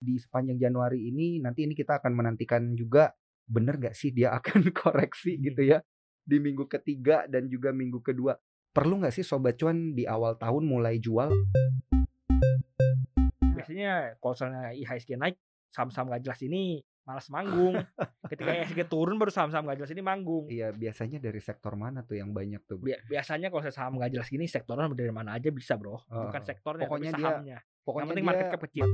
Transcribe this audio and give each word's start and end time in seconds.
di 0.00 0.16
sepanjang 0.16 0.56
Januari 0.56 1.12
ini 1.12 1.38
nanti 1.38 1.68
ini 1.68 1.76
kita 1.76 2.00
akan 2.00 2.16
menantikan 2.16 2.72
juga 2.72 3.12
bener 3.44 3.76
gak 3.76 3.92
sih 3.92 4.10
dia 4.10 4.32
akan 4.40 4.72
koreksi 4.72 5.36
gitu 5.36 5.60
ya 5.62 5.84
di 6.20 6.40
minggu 6.40 6.64
ketiga 6.66 7.28
dan 7.28 7.46
juga 7.46 7.70
minggu 7.70 8.00
kedua. 8.00 8.32
Perlu 8.70 9.02
nggak 9.02 9.10
sih 9.10 9.26
sobat 9.26 9.58
cuan 9.58 9.92
di 9.92 10.06
awal 10.06 10.38
tahun 10.38 10.62
mulai 10.62 10.96
jual? 10.96 11.26
Biasanya 13.50 14.14
kalau 14.16 14.32
misalnya 14.32 14.62
IHSG 14.72 15.10
naik, 15.18 15.36
saham-saham 15.68 16.06
gak 16.08 16.22
jelas 16.22 16.38
ini 16.40 16.78
malas 17.02 17.26
manggung. 17.28 17.74
Ketika 18.24 18.46
IHSG 18.54 18.86
turun 18.94 19.18
baru 19.18 19.34
saham-saham 19.34 19.66
gak 19.66 19.82
jelas 19.82 19.90
ini 19.90 20.00
manggung. 20.00 20.46
Iya, 20.46 20.70
biasanya 20.70 21.18
dari 21.18 21.42
sektor 21.42 21.74
mana 21.74 22.06
tuh 22.06 22.14
yang 22.14 22.30
banyak 22.30 22.62
tuh? 22.62 22.78
Bi- 22.78 22.94
Biasanya 23.10 23.50
kalau 23.50 23.62
saya 23.66 23.74
saham 23.74 23.98
gak 23.98 24.14
jelas 24.14 24.30
gini 24.30 24.46
sektornya 24.46 24.86
dari 24.94 25.10
mana 25.10 25.34
aja 25.34 25.50
bisa 25.50 25.74
bro. 25.74 25.98
Bukan 26.06 26.42
sektornya 26.46 26.86
pokoknya 26.86 27.10
tapi 27.10 27.18
dia- 27.18 27.26
sahamnya. 27.26 27.58
Yang 27.58 27.82
Pokoknya 27.82 28.06
penting 28.06 28.22
dia 28.22 28.30
market 28.30 28.46
cap 28.46 28.60
kecil. 28.62 28.86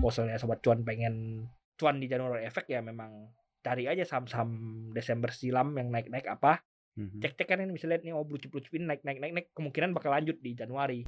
Kalau 0.00 0.08
misalnya 0.08 0.40
sobat 0.40 0.64
cuan 0.64 0.80
pengen 0.80 1.44
cuan 1.76 2.00
di 2.00 2.08
Januari 2.08 2.48
efek 2.48 2.72
ya 2.72 2.80
memang 2.80 3.28
cari 3.60 3.84
aja 3.84 4.00
saham-saham 4.08 4.48
Desember 4.96 5.28
silam 5.28 5.76
yang 5.76 5.92
naik-naik 5.92 6.24
apa. 6.24 6.64
Mhm. 6.96 7.20
Cek-cek 7.20 7.44
kan 7.44 7.60
ini 7.60 7.76
bisa 7.76 7.84
lihat 7.84 8.00
nih 8.00 8.16
oh 8.16 8.24
blue 8.24 8.40
chip 8.40 8.48
blue 8.48 8.64
chip 8.64 8.72
ini 8.72 8.88
naik 8.88 9.04
naik 9.04 9.20
naik 9.20 9.32
naik 9.36 9.48
kemungkinan 9.52 9.92
bakal 9.92 10.16
lanjut 10.16 10.40
di 10.40 10.56
Januari. 10.56 11.04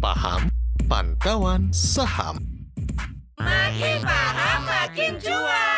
Paham 0.00 0.48
Pantauan 0.88 1.70
Saham 1.70 2.40
Makin 3.36 4.00
paham 4.02 4.60
makin 4.64 5.12
cuan. 5.20 5.71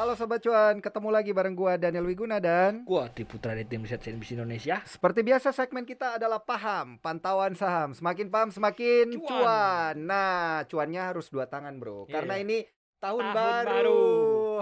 Halo 0.00 0.16
sobat 0.16 0.40
cuan, 0.40 0.80
ketemu 0.80 1.12
lagi 1.12 1.28
bareng 1.28 1.52
gua 1.52 1.76
Daniel 1.76 2.08
Wiguna 2.08 2.40
dan 2.40 2.88
Gua 2.88 3.12
di 3.12 3.20
Putra 3.20 3.52
dari 3.52 3.68
tim 3.68 3.84
riset 3.84 4.00
CNBC 4.00 4.32
Indonesia. 4.32 4.80
seperti 4.88 5.20
biasa 5.20 5.52
segmen 5.52 5.84
kita 5.84 6.16
adalah 6.16 6.40
paham, 6.40 6.96
pantauan 6.96 7.52
saham. 7.52 7.92
Semakin 7.92 8.32
paham 8.32 8.48
semakin 8.48 9.12
Cuan. 9.12 9.28
cuan. 9.28 9.94
Nah, 10.00 10.64
cuannya 10.64 11.04
harus 11.04 11.28
dua 11.28 11.44
tangan, 11.44 11.76
Bro. 11.76 12.08
Iya. 12.08 12.16
Karena 12.16 12.34
ini 12.40 12.64
tahun, 12.96 13.24
Tahun 13.28 13.36
baru. 13.36 13.68
baru. 13.68 14.04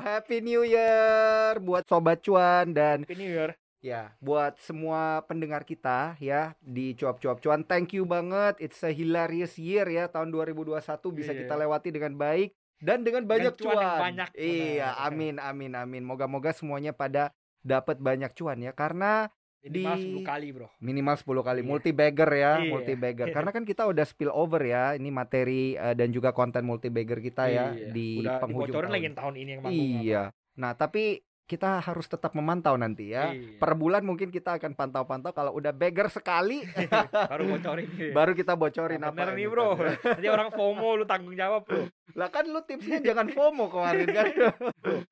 Happy 0.02 0.42
New 0.42 0.66
Year 0.66 1.62
buat 1.62 1.86
sobat 1.86 2.18
cuan 2.18 2.74
dan 2.74 3.06
Happy 3.06 3.14
New 3.14 3.30
Year. 3.30 3.54
ya 3.78 4.10
buat 4.18 4.58
semua 4.58 5.22
pendengar 5.22 5.62
kita 5.62 6.18
ya 6.18 6.58
di 6.58 6.98
cuap-cuap 6.98 7.38
cuan. 7.38 7.62
Thank 7.62 7.94
you 7.94 8.02
banget. 8.02 8.58
It's 8.58 8.82
a 8.82 8.90
hilarious 8.90 9.54
year 9.54 9.86
ya 9.86 10.10
tahun 10.10 10.34
2021 10.34 11.14
bisa 11.14 11.30
Iya. 11.30 11.46
kita 11.46 11.54
lewati 11.54 11.94
dengan 11.94 12.18
baik 12.18 12.57
dan 12.78 13.02
dengan 13.02 13.22
banyak 13.24 13.54
cuan 13.54 13.74
cuan. 13.74 13.84
yang 13.84 13.98
banyak, 14.00 14.28
Iya, 14.32 14.88
benar. 14.88 15.06
amin 15.06 15.34
amin 15.38 15.72
amin. 15.74 16.02
Moga-moga 16.02 16.50
semuanya 16.50 16.90
pada 16.90 17.30
dapat 17.60 17.98
banyak 17.98 18.32
cuan 18.32 18.58
ya 18.58 18.70
karena 18.70 19.28
Minimal 19.58 19.96
Di- 19.96 20.04
10 20.14 20.22
kali 20.22 20.48
bro. 20.54 20.70
minimal 20.78 21.18
10 21.18 21.42
kali 21.42 21.60
Iya. 21.60 21.66
multi 21.66 21.90
bagger 21.90 22.30
ya, 22.30 22.52
Iya. 22.56 22.70
multi 22.70 22.94
bagger. 22.94 23.26
Karena 23.28 23.50
kan 23.58 23.66
kita 23.66 23.82
udah 23.84 24.06
spill 24.06 24.30
over 24.30 24.62
ya, 24.62 24.94
ini 24.94 25.10
materi 25.10 25.74
eh, 25.74 25.92
dan 25.92 26.08
juga 26.08 26.30
konten 26.30 26.62
multi 26.62 26.86
bagger 26.88 27.18
kita 27.18 27.50
ya 27.50 27.74
Iya. 27.74 27.90
di 27.90 28.22
Udah 28.22 28.38
penghujung 28.38 28.70
tahun. 28.78 28.86
lagi 28.88 29.08
tahun 29.12 29.34
ini 29.36 29.50
yang 29.50 29.60
manggung 29.60 29.90
apa. 29.90 29.98
Iya. 30.00 30.22
Nah, 30.54 30.72
tapi 30.72 31.04
kita 31.48 31.80
harus 31.80 32.04
tetap 32.04 32.36
memantau 32.36 32.76
nanti 32.76 33.10
ya. 33.10 33.32
Iya. 33.32 33.56
Per 33.56 33.72
bulan 33.72 34.04
mungkin 34.04 34.28
kita 34.28 34.60
akan 34.60 34.76
pantau-pantau 34.76 35.32
kalau 35.32 35.56
udah 35.56 35.72
bagger 35.72 36.06
sekali 36.06 36.60
Baru 37.32 37.48
bocorin 37.56 37.88
nih. 37.90 38.12
baru 38.12 38.32
kita 38.32 38.52
bocorin 38.52 39.00
Nah, 39.00 39.08
apa. 39.08 39.16
bener 39.16 39.32
nih 39.32 39.48
bro. 39.48 39.72
Nanti 40.14 40.28
orang 40.28 40.52
FOMO 40.52 40.88
lu 40.94 41.04
tanggung 41.04 41.32
jawab 41.32 41.64
bro. 41.64 41.88
Lah 42.12 42.28
kan 42.28 42.44
lu 42.44 42.60
tipsnya 42.60 43.00
jangan 43.00 43.32
FOMO 43.32 43.66
kemarin 43.66 44.06
kan. 44.12 44.26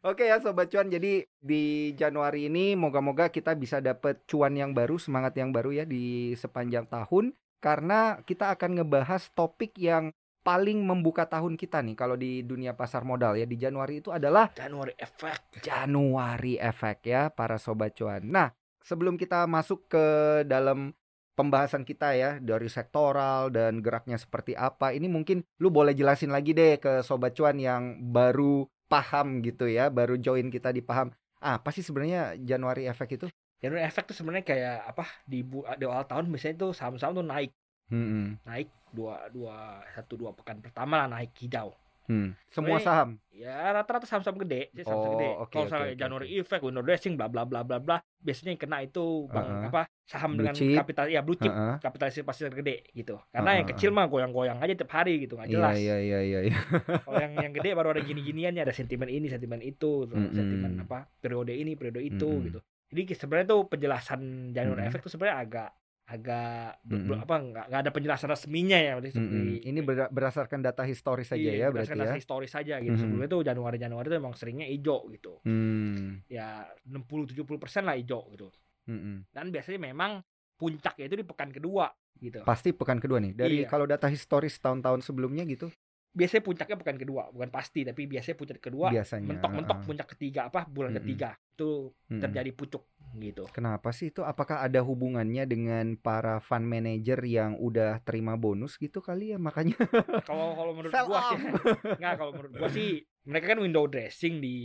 Oke 0.02 0.28
ya 0.28 0.36
sobat 0.38 0.68
cuan. 0.68 0.86
Jadi 0.86 1.24
di 1.36 1.64
Januari 1.92 2.46
ini 2.46 2.76
moga-moga 2.76 3.26
kita 3.26 3.56
bisa 3.56 3.80
dapet 3.80 4.20
cuan 4.26 4.52
yang 4.52 4.70
baru, 4.70 4.96
semangat 4.96 5.32
yang 5.34 5.50
baru 5.50 5.72
ya 5.72 5.84
di 5.84 6.04
sepanjang 6.34 6.84
tahun 6.84 7.32
karena 7.56 8.20
kita 8.20 8.52
akan 8.52 8.76
ngebahas 8.76 9.32
topik 9.32 9.72
yang 9.74 10.12
paling 10.46 10.78
membuka 10.78 11.26
tahun 11.26 11.58
kita 11.58 11.82
nih 11.82 11.98
kalau 11.98 12.14
di 12.14 12.46
dunia 12.46 12.70
pasar 12.78 13.02
modal 13.02 13.34
ya 13.34 13.42
di 13.42 13.58
Januari 13.58 13.98
itu 13.98 14.14
adalah 14.14 14.54
Januari 14.54 14.94
efek. 14.94 15.58
Januari 15.66 16.54
efek 16.62 17.02
ya 17.02 17.34
para 17.34 17.58
sobat 17.58 17.98
cuan. 17.98 18.22
Nah, 18.22 18.54
sebelum 18.78 19.18
kita 19.18 19.50
masuk 19.50 19.90
ke 19.90 20.06
dalam 20.46 20.94
pembahasan 21.34 21.82
kita 21.82 22.14
ya 22.14 22.38
dari 22.38 22.70
sektoral 22.70 23.50
dan 23.50 23.82
geraknya 23.82 24.14
seperti 24.22 24.54
apa, 24.54 24.94
ini 24.94 25.10
mungkin 25.10 25.42
lu 25.58 25.74
boleh 25.74 25.98
jelasin 25.98 26.30
lagi 26.30 26.54
deh 26.54 26.78
ke 26.78 27.02
sobat 27.02 27.34
cuan 27.34 27.58
yang 27.58 27.98
baru 28.14 28.70
paham 28.86 29.42
gitu 29.42 29.66
ya, 29.66 29.90
baru 29.90 30.14
join 30.14 30.46
kita 30.46 30.70
di 30.70 30.78
paham. 30.78 31.10
Ah, 31.42 31.58
apa 31.58 31.74
sih 31.74 31.82
sebenarnya 31.82 32.38
Januari 32.38 32.86
efek 32.86 33.18
itu? 33.18 33.26
Januari 33.58 33.82
efek 33.82 34.06
tuh 34.06 34.14
sebenarnya 34.14 34.46
kayak 34.46 34.94
apa 34.94 35.04
di, 35.26 35.42
bu- 35.42 35.66
di 35.74 35.84
awal 35.90 36.06
tahun 36.06 36.30
biasanya 36.30 36.54
tuh 36.54 36.70
saham-saham 36.70 37.18
tuh 37.18 37.26
naik 37.26 37.50
Hmm, 37.86 38.34
naik 38.42 38.66
dua 38.90 39.28
dua 39.28 39.54
satu 39.92 40.14
dua 40.14 40.32
pekan 40.32 40.58
pertama 40.58 40.98
lah 40.98 41.08
naik 41.12 41.30
hijau. 41.36 41.70
hmm. 42.06 42.34
Semua 42.48 42.78
Sebenarnya- 42.78 42.86
saham. 42.86 43.10
Ya 43.30 43.52
rata-rata 43.68 44.06
saham-saham 44.06 44.40
gede, 44.40 44.72
jadi 44.72 44.82
saham 44.82 44.96
Oh, 44.96 45.12
gede. 45.12 45.28
oke, 45.28 45.36
Kalau 45.52 45.60
oke, 45.60 45.68
misalnya 45.68 45.86
oke, 45.86 45.98
Januari 45.98 46.26
oke. 46.26 46.38
effect, 46.40 46.62
window 46.62 46.80
dressing, 46.80 47.14
bla 47.14 47.26
bla 47.26 47.44
bla 47.44 47.60
bla 47.60 47.76
bla, 47.76 47.96
biasanya 48.16 48.50
yang 48.50 48.60
kena 48.60 48.78
itu 48.80 49.04
bang 49.28 49.44
Uh-uh. 49.44 49.68
apa 49.68 49.80
saham 50.02 50.30
Blue 50.32 50.40
dengan 50.40 50.54
chip. 50.54 50.72
kapital 50.72 51.04
ya 51.06 51.20
blue 51.20 51.36
chip, 51.36 51.50
Heeh. 51.50 51.76
kapitalisasi 51.78 52.22
pasar 52.22 52.48
gede 52.50 52.88
gitu. 52.90 53.20
Karena 53.28 53.50
yang 53.52 53.62
Uh-uh. 53.62 53.76
kecil 53.76 53.90
mah 53.92 54.06
goyang-goyang 54.06 54.56
aja 54.56 54.72
tiap 54.72 54.88
hari 54.88 55.20
gitu 55.20 55.34
nggak 55.34 55.46
Iya 55.46 55.56
jelas. 55.58 55.74
iya 55.76 55.96
iya 56.00 56.18
iya. 56.22 56.40
iya. 56.44 56.58
Kalau 57.02 57.18
yang 57.20 57.32
yang 57.36 57.52
gede 57.52 57.70
baru 57.72 57.88
ada 57.92 58.02
gini-giniannya, 58.08 58.62
ada 58.62 58.72
sentimen 58.72 59.06
ini, 59.06 59.26
sentimen 59.26 59.60
itu, 59.60 60.06
terus 60.06 60.16
Mm-mm. 60.22 60.32
sentimen 60.32 60.72
apa 60.80 61.10
periode 61.12 61.52
ini, 61.52 61.76
periode 61.76 62.00
itu 62.00 62.24
Mm-mm. 62.24 62.46
gitu. 62.48 62.58
Jadi 62.86 63.02
sebenarnya 63.12 63.46
tuh 63.48 63.60
penjelasan 63.66 64.20
Januari 64.50 64.80
Mm-mm. 64.80 64.90
efek 64.90 65.02
tuh 65.02 65.12
sebenarnya 65.12 65.36
agak 65.38 65.68
agak 66.06 66.78
be- 66.86 67.02
Mm-mm. 67.02 67.18
apa 67.18 67.34
nggak 67.66 67.80
ada 67.82 67.90
penjelasan 67.90 68.30
resminya 68.30 68.78
ya 68.78 68.94
berarti 68.94 69.10
seperti 69.10 69.34
Mm-mm. 69.36 69.68
Ini 69.68 69.80
ber- 69.82 70.06
berdasarkan 70.08 70.62
data 70.62 70.86
historis 70.86 71.26
saja 71.26 71.42
iya, 71.42 71.66
ya 71.66 71.66
berarti 71.66 71.90
berdasarkan 71.90 71.98
ya. 71.98 72.04
data 72.06 72.16
historis 72.16 72.52
saja 72.52 72.74
gitu. 72.78 72.94
Mhm. 72.94 73.00
Sebelumnya 73.00 73.28
tuh 73.28 73.40
Januari 73.42 73.76
Januari 73.76 74.06
tuh 74.06 74.16
emang 74.16 74.34
seringnya 74.34 74.66
hijau 74.66 75.10
gitu. 75.10 75.42
Hmm. 75.42 76.22
Ya 76.26 76.62
60 76.86 77.26
70% 77.26 77.82
lah 77.82 77.98
hijau 77.98 78.22
gitu. 78.30 78.46
mm-mm. 78.86 79.26
Dan 79.28 79.50
biasanya 79.50 79.82
memang 79.82 80.22
puncaknya 80.54 81.04
itu 81.04 81.16
di 81.18 81.26
pekan 81.26 81.50
kedua 81.50 81.90
gitu. 82.16 82.38
Pasti 82.40 82.70
pekan 82.70 82.96
kedua 82.96 83.18
nih. 83.18 83.34
Dari 83.34 83.56
Iya. 83.60 83.68
kalau 83.68 83.84
data 83.84 84.06
historis 84.06 84.54
tahun-tahun 84.56 85.02
sebelumnya 85.02 85.42
gitu, 85.44 85.68
Biasanya 86.16 86.40
puncaknya 86.40 86.76
pekan 86.80 86.96
kedua, 86.96 87.28
bukan 87.28 87.52
pasti 87.52 87.84
tapi 87.84 88.08
biasanya 88.08 88.40
puncak 88.40 88.56
kedua 88.58 88.88
mentok-mentok 89.28 89.76
heeh. 89.76 89.84
puncak 89.84 90.08
ketiga 90.16 90.48
apa 90.48 90.64
bulan 90.64 90.96
Mm-mm. 90.96 91.04
ketiga 91.04 91.36
itu 91.52 91.92
Mm-mm. 92.08 92.22
terjadi 92.24 92.50
pucuk 92.52 92.88
gitu. 93.14 93.46
Kenapa 93.50 93.90
sih 93.90 94.10
itu? 94.10 94.20
Apakah 94.20 94.60
ada 94.60 94.82
hubungannya 94.82 95.44
dengan 95.44 95.94
para 95.94 96.38
fund 96.38 96.66
manager 96.66 97.22
yang 97.22 97.54
udah 97.54 98.02
terima 98.02 98.34
bonus 98.34 98.74
gitu 98.76 98.98
kali 98.98 99.32
ya? 99.32 99.38
Makanya 99.38 99.78
Kalau 100.24 100.54
kalau 100.54 100.72
menurut 100.74 100.92
Sell 100.92 101.06
gua 101.06 101.20
sih 101.30 101.38
nggak 102.02 102.14
kalau 102.16 102.32
menurut 102.34 102.52
gua 102.52 102.68
sih 102.68 102.88
mereka 103.22 103.54
kan 103.54 103.60
window 103.60 103.86
dressing 103.86 104.38
di 104.38 104.56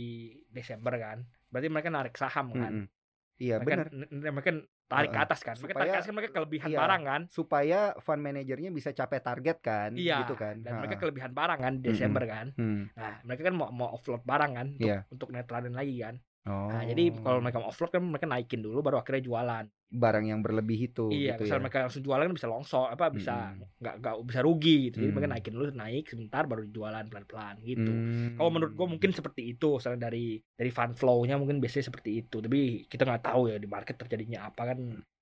Desember 0.48 0.94
kan. 0.96 1.22
Berarti 1.48 1.68
mereka 1.68 1.88
narik 1.88 2.14
saham 2.14 2.50
kan. 2.50 2.72
Mm-mm. 2.72 2.86
Iya 3.36 3.58
mereka, 3.58 3.90
benar. 3.90 4.30
mereka 4.30 4.50
tarik 4.86 5.10
ke 5.10 5.20
atas 5.20 5.40
kan. 5.40 5.56
Mereka 5.56 5.72
Supaya- 5.72 5.80
tarik 5.80 5.90
ke 5.90 5.96
atas 5.96 6.06
kan 6.06 6.14
mereka 6.14 6.32
kelebihan 6.32 6.68
iya. 6.68 6.78
barang 6.78 7.02
kan. 7.02 7.20
Supaya 7.26 7.78
fund 7.98 8.20
manajernya 8.20 8.70
bisa 8.70 8.92
capai 8.92 9.18
target 9.18 9.58
kan, 9.58 9.90
Iya. 9.96 10.22
gitu 10.22 10.36
kan. 10.36 10.60
Dan 10.60 10.78
mereka 10.78 10.94
Heeh. 10.94 11.02
kelebihan 11.02 11.32
barang 11.32 11.58
kan 11.58 11.74
Desember 11.80 12.22
kan. 12.22 12.46
Hmm. 12.54 12.92
Nah, 12.92 13.18
mereka 13.24 13.42
kan 13.50 13.54
mau 13.56 13.72
mau 13.72 13.88
offload 13.90 14.22
barang 14.22 14.52
kan 14.52 14.66
untuk, 14.70 14.86
Iya. 14.86 14.98
untuk 15.08 15.28
netralin 15.32 15.74
lagi 15.74 15.96
kan. 15.98 16.14
Oh. 16.42 16.66
Nah, 16.74 16.82
jadi 16.82 17.14
kalau 17.22 17.38
mereka 17.38 17.62
mau 17.62 17.70
offload 17.70 17.94
kan 17.94 18.02
mereka 18.02 18.26
naikin 18.26 18.66
dulu 18.66 18.82
baru 18.82 18.98
akhirnya 18.98 19.22
jualan. 19.22 19.66
barang 19.92 20.24
yang 20.24 20.40
berlebih 20.40 20.88
itu 20.88 21.12
iya, 21.12 21.36
gitu 21.36 21.52
kalau 21.52 21.60
ya. 21.60 21.64
mereka 21.68 21.78
langsung 21.84 22.00
jualan 22.00 22.24
kan 22.24 22.32
bisa 22.32 22.48
longsor 22.48 22.88
apa 22.88 23.12
bisa 23.12 23.52
nggak 23.76 23.94
nggak 24.00 24.14
bisa 24.24 24.40
rugi 24.40 24.88
gitu. 24.88 25.04
Jadi 25.04 25.12
mereka 25.12 25.28
Mm. 25.28 25.34
naikin 25.36 25.52
dulu 25.52 25.64
naik 25.68 26.04
sebentar 26.08 26.42
baru 26.48 26.64
jualan 26.64 27.04
pelan-pelan 27.12 27.56
gitu. 27.60 27.92
Hmm. 27.92 28.40
Kalau 28.40 28.50
menurut 28.56 28.72
gua 28.72 28.88
mungkin 28.88 29.12
seperti 29.12 29.52
itu, 29.52 29.76
soalnya 29.76 30.08
dari 30.08 30.40
dari 30.40 30.70
fund 30.72 30.96
flow-nya 30.96 31.36
mungkin 31.36 31.60
biasanya 31.60 31.92
seperti 31.92 32.24
itu. 32.24 32.40
Tapi 32.40 32.88
kita 32.88 33.04
nggak 33.04 33.20
tahu 33.20 33.52
ya 33.52 33.60
di 33.60 33.68
market 33.68 34.00
terjadinya 34.00 34.48
apa 34.48 34.72
kan 34.72 34.78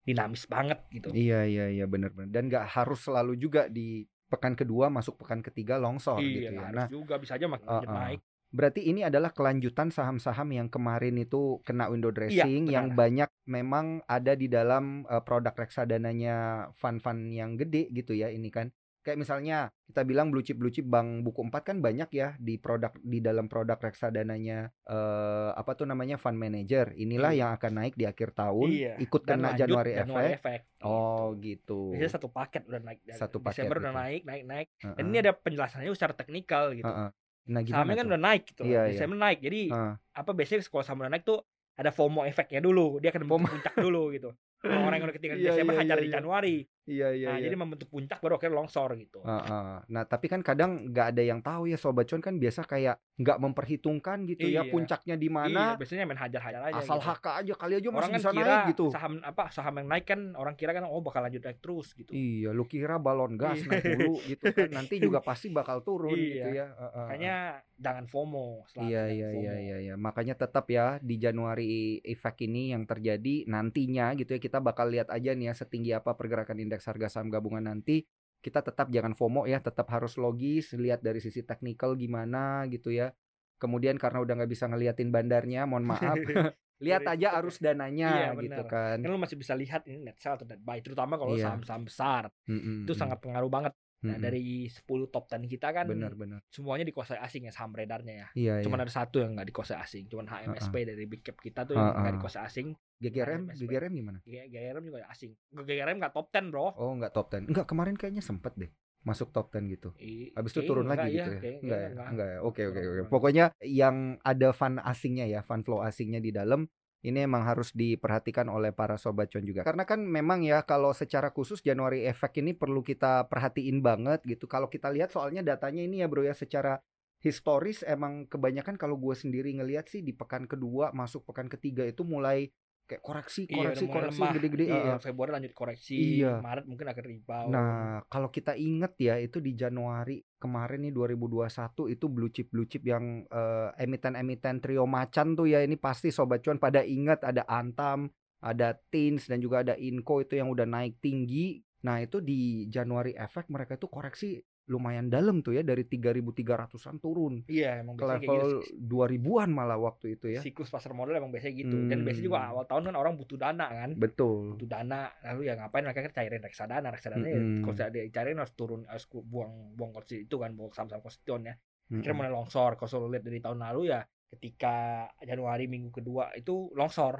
dinamis 0.06 0.46
banget 0.46 0.78
gitu. 0.94 1.10
Iya 1.10 1.50
iya 1.50 1.66
iya 1.74 1.84
benar-benar. 1.90 2.30
Dan 2.30 2.46
nggak 2.46 2.70
harus 2.70 3.02
selalu 3.02 3.42
juga 3.42 3.66
di 3.66 4.06
pekan 4.30 4.54
kedua 4.54 4.86
masuk 4.86 5.18
pekan 5.18 5.42
ketiga 5.42 5.82
longsor 5.82 6.22
iya, 6.22 6.30
gitu 6.30 6.38
ya. 6.54 6.70
Nah, 6.70 6.86
juga 6.86 7.18
bisa 7.18 7.34
aja 7.34 7.50
makin 7.50 7.66
Uh-uh. 7.66 7.90
naik. 7.90 8.22
Berarti 8.50 8.82
ini 8.82 9.00
adalah 9.00 9.30
kelanjutan 9.30 9.88
saham-saham 9.88 10.50
yang 10.50 10.66
kemarin 10.66 11.14
itu 11.16 11.62
kena 11.62 11.86
window 11.86 12.10
dressing 12.10 12.66
benar. 12.66 12.74
yang 12.74 12.86
banyak 12.92 13.30
memang 13.46 14.02
ada 14.04 14.34
di 14.34 14.46
dalam 14.46 15.06
uh, 15.06 15.22
produk 15.22 15.54
reksadananya 15.54 16.36
fund-fund 16.74 17.30
yang 17.30 17.54
gede 17.54 17.86
gitu 17.90 18.10
ya 18.10 18.26
ini 18.26 18.50
kan. 18.50 18.70
Kayak 19.00 19.16
misalnya 19.16 19.58
kita 19.88 20.04
bilang 20.04 20.28
blue 20.28 20.44
chip 20.44 20.60
blue 20.60 20.68
chip 20.68 20.84
bank 20.84 21.24
buku 21.24 21.40
4 21.40 21.64
kan 21.64 21.76
banyak 21.80 22.12
ya 22.12 22.36
di 22.36 22.60
produk 22.60 22.92
di 23.00 23.18
dalam 23.18 23.48
produk 23.48 23.80
reksadananya 23.80 24.68
eh 24.84 25.50
apa 25.50 25.72
tuh 25.72 25.88
namanya 25.88 26.20
fund 26.20 26.36
manager. 26.36 26.92
Inilah 26.92 27.32
Iya. 27.32 27.40
yang 27.40 27.50
akan 27.56 27.72
naik 27.80 27.94
di 27.96 28.04
akhir 28.04 28.36
tahun 28.36 28.68
Iya. 28.68 28.94
ikut 29.00 29.22
Dan 29.24 29.40
kena 29.40 29.56
Januari, 29.56 29.96
Januari 29.96 30.36
efek. 30.36 30.42
efek. 30.44 30.60
Oh 30.84 31.32
gitu. 31.38 31.96
Biasanya 31.96 32.12
satu 32.12 32.28
paket 32.28 32.62
udah 32.68 32.80
naik. 32.82 33.00
dari 33.00 33.16
Satu 33.16 33.38
paket 33.40 33.56
Desember 33.64 33.76
udah 33.80 33.88
gitu. 33.88 34.00
naik, 34.04 34.22
naik, 34.26 34.42
naik. 34.44 34.68
Heeh. 34.76 34.94
Dan 35.00 35.04
ini 35.06 35.16
ada 35.18 35.32
penjelasannya 35.32 35.90
secara 35.96 36.12
teknikal 36.12 36.64
gitu. 36.76 36.84
Heeh. 36.84 37.08
Nah 37.48 37.60
Sahamnya 37.64 37.96
kan 37.96 38.04
tuh? 38.04 38.10
udah 38.12 38.20
naik 38.20 38.42
gitu. 38.52 38.62
Iya, 38.66 38.80
iya. 38.90 38.98
Naik. 39.16 39.38
Jadi 39.40 39.60
Heeh. 39.72 39.94
apa 39.96 40.30
biasanya 40.36 40.60
kalau 40.68 40.84
saham 40.84 41.00
udah 41.00 41.12
naik 41.12 41.24
tuh 41.24 41.40
ada 41.80 41.90
FOMO 41.94 42.28
efeknya 42.28 42.60
dulu. 42.60 43.00
Dia 43.00 43.08
akan 43.14 43.24
puncak 43.48 43.74
dulu 43.80 44.12
gitu. 44.12 44.30
orang-orang 44.60 44.96
yang 45.00 45.06
udah 45.08 45.16
ketinggalan 45.16 45.40
Iya, 45.40 45.50
Desember 45.56 45.72
iya, 45.72 45.80
hajar 45.80 45.96
iya, 45.96 46.04
di 46.04 46.08
iya. 46.12 46.16
Januari 46.20 46.56
Iya 46.82 47.12
iya 47.12 47.28
nah 47.28 47.36
iya. 47.36 47.44
jadi 47.44 47.56
membentuk 47.56 47.86
puncak 47.86 48.18
baru 48.18 48.34
akhirnya 48.34 48.56
longsor 48.56 48.90
gitu 48.94 49.20
Heeh. 49.20 49.76
Nah, 49.84 50.04
tapi 50.04 50.26
kan 50.26 50.40
kadang 50.40 50.88
nggak 50.88 51.06
ada 51.10 51.22
yang 51.22 51.38
tahu 51.38 51.64
ya 51.64 51.76
sobat 51.76 52.04
cuan 52.04 52.18
kan 52.18 52.34
biasa 52.34 52.64
kayak 52.64 52.96
nggak 53.14 53.38
memperhitungkan 53.38 54.24
gitu 54.24 54.44
ya 54.44 54.60
Iya. 54.60 54.70
puncaknya 54.70 55.14
di 55.14 55.26
iya 55.26 55.34
mana. 55.34 55.64
biasanya 55.74 56.04
main 56.04 56.18
hajar-hajar 56.18 56.62
aja 56.66 56.80
Asal 56.80 56.96
gitu. 56.96 57.08
HK 57.10 57.26
aja 57.36 57.52
kali 57.54 57.74
aja 57.74 57.86
orang 57.86 58.00
masih 58.00 58.10
kan 58.10 58.18
bisa 58.18 58.30
kira 58.32 58.48
naik 58.50 58.68
gitu. 58.70 58.86
saham 58.88 59.12
apa 59.20 59.44
saham 59.50 59.74
yang 59.76 59.88
naik 59.88 60.04
kan 60.04 60.20
orang 60.34 60.54
kira 60.54 60.72
kan 60.72 60.82
oh 60.82 61.00
bakal 61.00 61.20
lanjut 61.20 61.40
naik 61.40 61.58
terus 61.58 61.92
gitu 61.92 62.10
Iya, 62.10 62.50
lu 62.50 62.64
kira 62.64 62.96
balon 62.96 63.34
gas 63.34 63.56
Iya. 63.56 63.68
naik 63.68 63.84
dulu 63.86 64.14
gitu 64.26 64.44
kan. 64.46 64.68
Nanti 64.76 64.94
juga 64.98 65.18
pasti 65.20 65.46
bakal 65.48 65.80
turun 65.80 66.12
Iya. 66.12 66.24
gitu 66.34 66.48
ya. 66.50 66.66
Heeh. 66.72 66.98
makanya 67.02 67.34
jangan 67.76 68.04
FOMO 68.04 68.64
Iya 68.78 69.02
iya 69.08 69.28
FOMO. 69.28 69.40
iya 69.40 69.54
iya 69.58 69.76
iya. 69.80 69.94
Makanya 69.96 70.34
tetap 70.34 70.66
ya 70.66 70.96
di 70.98 71.16
Januari 71.16 71.70
efek 72.02 72.40
ini 72.42 72.70
yang 72.70 72.84
terjadi 72.84 73.44
nantinya 73.46 74.12
gitu 74.14 74.30
ya 74.30 74.40
kita 74.40 74.58
bakal 74.58 74.88
lihat 74.88 75.08
aja 75.08 75.30
nih 75.30 75.48
ya 75.48 75.54
setinggi 75.54 75.92
apa 75.92 76.12
pergerakan 76.12 76.56
indeks 76.70 76.86
harga 76.86 77.10
saham 77.10 77.26
gabungan 77.34 77.66
nanti. 77.66 78.06
Kita 78.38 78.62
tetap 78.62 78.88
jangan 78.94 79.12
FOMO 79.12 79.44
ya, 79.50 79.58
tetap 79.58 79.90
harus 79.90 80.14
logis, 80.16 80.70
lihat 80.78 81.02
dari 81.02 81.18
sisi 81.18 81.42
teknikal 81.42 81.98
gimana 81.98 82.64
gitu 82.70 82.94
ya. 82.94 83.10
Kemudian 83.58 83.98
karena 83.98 84.22
udah 84.22 84.34
nggak 84.40 84.48
bisa 84.54 84.64
ngeliatin 84.70 85.10
bandarnya, 85.12 85.66
mohon 85.68 85.84
maaf. 85.84 86.14
lihat 86.80 87.04
aja 87.04 87.36
arus 87.36 87.60
dananya 87.60 88.32
Iya, 88.32 88.40
gitu 88.40 88.62
kan. 88.64 89.04
kan 89.04 89.10
lu 89.12 89.20
masih 89.20 89.36
bisa 89.36 89.52
lihat 89.52 89.84
ini 89.84 90.00
net 90.00 90.16
sell 90.16 90.40
atau 90.40 90.48
net 90.48 90.64
buy 90.64 90.80
terutama 90.80 91.20
kalau 91.20 91.36
Iya. 91.36 91.52
saham-saham 91.52 91.84
besar 91.84 92.32
Mm-mm, 92.48 92.88
itu 92.88 92.96
mm, 92.96 93.00
sangat 93.04 93.20
pengaruh 93.20 93.52
banget 93.52 93.76
nah 94.00 94.16
mm-mm. 94.16 94.22
dari 94.22 94.64
10 94.64 94.80
top 95.06 95.28
10 95.28 95.44
kita 95.46 95.70
kan 95.70 95.84
benar 95.84 96.12
benar. 96.14 96.40
semuanya 96.48 96.82
dikuasai 96.82 97.20
asing 97.20 97.44
ya 97.44 97.52
saham 97.52 97.68
beredarnya 97.68 98.14
ya 98.16 98.28
Iya 98.32 98.54
cuman 98.64 98.80
iya. 98.80 98.84
ada 98.84 98.92
satu 98.94 99.20
yang 99.20 99.36
nggak 99.36 99.48
dikuasai 99.48 99.76
asing 99.76 100.08
cuman 100.08 100.24
HMSP 100.26 100.74
dari 100.84 101.04
big 101.04 101.20
cap 101.20 101.36
kita 101.36 101.62
tuh 101.62 101.76
Ha-ha. 101.76 101.84
yang 101.86 102.00
nggak 102.00 102.14
dikuasai 102.16 102.42
asing 102.42 102.66
GGRM, 102.96 103.48
HMSP. 103.48 103.60
GGRM 103.62 103.92
gimana? 103.94 104.18
G- 104.22 104.44
GRM 104.46 104.82
juga 104.82 105.04
asing 105.06 105.32
GRM 105.50 105.96
nggak 105.96 106.12
top 106.12 106.28
10 106.28 106.48
bro 106.48 106.72
Oh, 106.74 106.92
nggak 106.94 107.12
top 107.12 107.26
10. 107.28 107.48
Enggak, 107.48 107.64
kemarin 107.64 107.94
kayaknya 107.94 108.20
sempet 108.20 108.52
deh 108.56 108.68
masuk 109.00 109.32
top 109.32 109.48
10 109.48 109.68
gitu. 109.70 109.88
I- 109.96 110.32
Habis 110.32 110.52
itu 110.52 110.60
kayaknya 110.60 110.68
turun 110.68 110.84
enggak 110.84 110.96
lagi 110.98 111.10
gitu 111.10 111.30
ya, 111.30 111.40
ya? 111.40 111.52
Enggak 111.60 111.78
ya? 111.80 111.88
enggak. 111.88 112.08
Enggak 112.12 112.28
ya? 112.28 112.38
Oke 112.40 112.62
oke 112.66 112.80
oke. 112.82 113.02
Pokoknya 113.08 113.44
yang 113.60 113.96
ada 114.22 114.48
fun 114.50 114.74
asingnya 114.76 115.24
ya, 115.26 115.40
fun 115.40 115.60
flow 115.60 115.80
asingnya 115.80 116.20
di 116.20 116.28
dalam 116.30 116.68
ini 117.00 117.24
emang 117.24 117.48
harus 117.48 117.72
diperhatikan 117.72 118.44
oleh 118.52 118.76
para 118.76 119.00
sobat 119.00 119.32
cuan 119.32 119.44
juga. 119.48 119.64
Karena 119.64 119.88
kan 119.88 120.04
memang 120.04 120.44
ya 120.44 120.60
kalau 120.68 120.92
secara 120.92 121.32
khusus 121.32 121.64
Januari 121.64 122.04
efek 122.04 122.44
ini 122.44 122.52
perlu 122.52 122.84
kita 122.84 123.24
perhatiin 123.32 123.80
banget 123.80 124.20
gitu. 124.28 124.44
Kalau 124.44 124.68
kita 124.68 124.92
lihat 124.92 125.08
soalnya 125.08 125.40
datanya 125.40 125.80
ini 125.80 126.04
ya 126.04 126.06
bro 126.12 126.20
ya 126.20 126.36
secara 126.36 126.76
historis 127.20 127.84
emang 127.84 128.24
kebanyakan 128.28 128.80
kalau 128.80 128.96
gue 128.96 129.12
sendiri 129.12 129.52
ngelihat 129.52 129.88
sih 129.88 130.00
di 130.00 130.16
pekan 130.16 130.48
kedua 130.48 130.92
masuk 130.96 131.28
pekan 131.28 131.52
ketiga 131.52 131.84
itu 131.84 132.00
mulai 132.04 132.48
kayak 132.90 133.02
koreksi 133.06 133.46
Iya, 133.46 133.54
koreksi 133.70 133.84
mulai 133.86 133.94
koreksi 133.94 134.22
gede-gede. 134.34 134.64
Iya. 134.66 134.94
Februari 134.98 135.30
lanjut 135.38 135.52
koreksi 135.54 135.94
Iya. 136.18 136.42
Maret 136.42 136.66
mungkin 136.66 136.86
akan 136.90 137.04
rebound 137.06 137.50
Nah, 137.54 138.02
kalau 138.10 138.28
kita 138.28 138.58
inget 138.58 138.98
ya 138.98 139.14
itu 139.22 139.38
di 139.38 139.54
Januari 139.54 140.18
kemarin 140.42 140.82
nih 140.82 140.92
2021 140.92 141.86
itu 141.86 142.06
blue 142.10 142.30
chip 142.34 142.50
blue 142.50 142.66
chip 142.66 142.82
yang 142.82 143.22
eh, 143.24 143.68
emiten-emiten 143.78 144.58
trio 144.58 144.90
macan 144.90 145.38
tuh 145.38 145.46
ya 145.46 145.62
ini 145.62 145.78
pasti 145.78 146.10
sobat 146.10 146.42
cuan 146.42 146.58
pada 146.58 146.82
inget 146.82 147.22
ada 147.22 147.46
Antam, 147.46 148.10
ada 148.42 148.74
Tins 148.90 149.30
dan 149.30 149.38
juga 149.38 149.62
ada 149.62 149.78
Inco 149.78 150.18
itu 150.18 150.34
yang 150.34 150.50
udah 150.50 150.66
naik 150.66 150.98
tinggi. 150.98 151.62
Nah, 151.80 152.00
itu 152.00 152.20
di 152.20 152.68
Januari 152.68 153.16
efek 153.16 153.48
mereka 153.48 153.80
itu 153.80 153.88
koreksi 153.88 154.36
lumayan 154.70 155.10
dalam 155.10 155.42
tuh 155.42 155.58
ya 155.58 155.66
dari 155.66 155.82
3.300-an 155.82 157.02
turun 157.02 157.42
iya 157.50 157.82
emang 157.82 157.98
ke 157.98 158.06
kayak 158.06 158.22
level 158.22 158.46
gitu 158.62 158.78
2000-an 158.86 159.50
malah 159.50 159.74
waktu 159.82 160.14
itu 160.14 160.30
ya. 160.30 160.40
siklus 160.40 160.70
pasar 160.70 160.94
modal 160.94 161.18
emang 161.18 161.34
biasanya 161.34 161.54
gitu 161.58 161.76
dan 161.90 162.06
biasanya 162.06 162.26
juga 162.30 162.38
Hmm. 162.40 162.50
awal 162.54 162.64
tahun 162.70 162.82
kan 162.86 162.96
orang 162.96 163.14
butuh 163.18 163.34
dana 163.34 163.66
kan 163.66 163.90
Betul. 163.98 164.54
butuh 164.54 164.68
dana 164.70 165.10
lalu 165.26 165.50
ya 165.50 165.58
ngapain 165.58 165.82
mereka 165.82 166.06
kan 166.06 166.14
cairin 166.14 166.42
reksadana 166.46 166.88
reksadana 166.94 167.26
ya 167.26 167.36
Mm-mm. 167.42 167.66
kalau 167.66 167.74
saya 167.74 167.90
cairin 167.90 168.38
harus 168.38 168.54
turun 168.54 168.86
harus 168.86 169.04
buang 169.10 169.74
buang 169.74 169.90
kursi 169.90 170.30
itu 170.30 170.38
kan 170.38 170.54
buang 170.54 170.70
saham-saham 170.70 171.02
konstituen 171.02 171.50
ya 171.50 171.54
Mm-mm. 171.90 172.00
kira 172.06 172.14
mulai 172.14 172.30
longsor 172.30 172.78
kalau 172.78 173.10
lihat 173.10 173.26
dari 173.26 173.42
tahun 173.42 173.58
lalu 173.58 173.90
ya 173.90 174.00
ketika 174.30 175.10
Januari 175.26 175.66
minggu 175.66 175.90
kedua 175.90 176.30
itu 176.38 176.70
longsor 176.78 177.18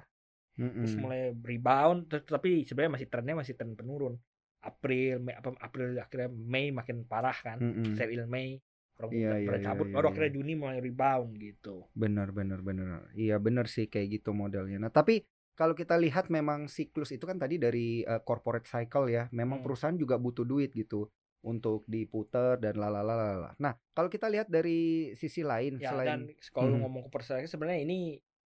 terus 0.55 0.95
Mm-mm. 0.95 1.03
mulai 1.03 1.21
rebound 1.35 2.07
tapi 2.07 2.63
sebenarnya 2.63 2.93
masih 2.95 3.09
trennya 3.11 3.35
masih 3.43 3.55
tren 3.59 3.75
penurun 3.75 4.15
April 4.61 5.13
Mei 5.25 5.35
apa 5.37 5.49
April 5.61 5.97
akhirnya 5.97 6.29
Mei 6.31 6.67
makin 6.71 7.05
parah 7.09 7.37
kan 7.47 7.59
Mm-mm. 7.59 7.97
sell 7.97 8.11
in 8.13 8.25
Mei 8.29 8.61
orang 9.01 9.11
Iya, 9.17 9.31
pada 9.49 9.59
iya, 9.59 9.65
cabut 9.65 9.87
iya, 9.89 9.95
baru 9.95 10.07
iya, 10.07 10.11
akhirnya 10.13 10.31
iya. 10.31 10.37
Juni 10.37 10.53
mulai 10.61 10.79
rebound 10.85 11.31
gitu 11.41 11.77
Benar, 11.97 12.29
benar, 12.31 12.61
benar. 12.63 13.01
Iya, 13.17 13.37
benar 13.43 13.67
sih 13.67 13.89
kayak 13.91 14.21
gitu 14.21 14.31
modelnya. 14.37 14.79
Nah, 14.79 14.93
tapi 14.93 15.25
kalau 15.59 15.75
kita 15.77 15.99
lihat 16.01 16.33
memang 16.33 16.71
siklus 16.71 17.11
itu 17.13 17.25
kan 17.29 17.37
tadi 17.37 17.57
dari 17.61 18.07
eh, 18.07 18.21
corporate 18.23 18.69
cycle 18.69 19.11
ya. 19.11 19.27
Memang 19.35 19.61
Hmm. 19.61 19.65
perusahaan 19.67 19.97
juga 19.99 20.17
butuh 20.17 20.47
duit 20.47 20.71
gitu 20.73 21.11
untuk 21.41 21.89
diputer 21.89 22.61
dan 22.61 22.77
lalalala. 22.77 23.57
Nah, 23.57 23.73
kalau 23.97 24.13
kita 24.13 24.29
lihat 24.29 24.53
dari 24.53 25.13
sisi 25.17 25.41
lain 25.41 25.81
ya 25.81 25.91
selain 25.93 26.07
dan 26.07 26.19
kalau 26.53 26.77
Mhm. 26.77 26.81
ngomong 26.85 27.03
ke 27.09 27.49
sebenarnya 27.49 27.81
ini 27.85 27.99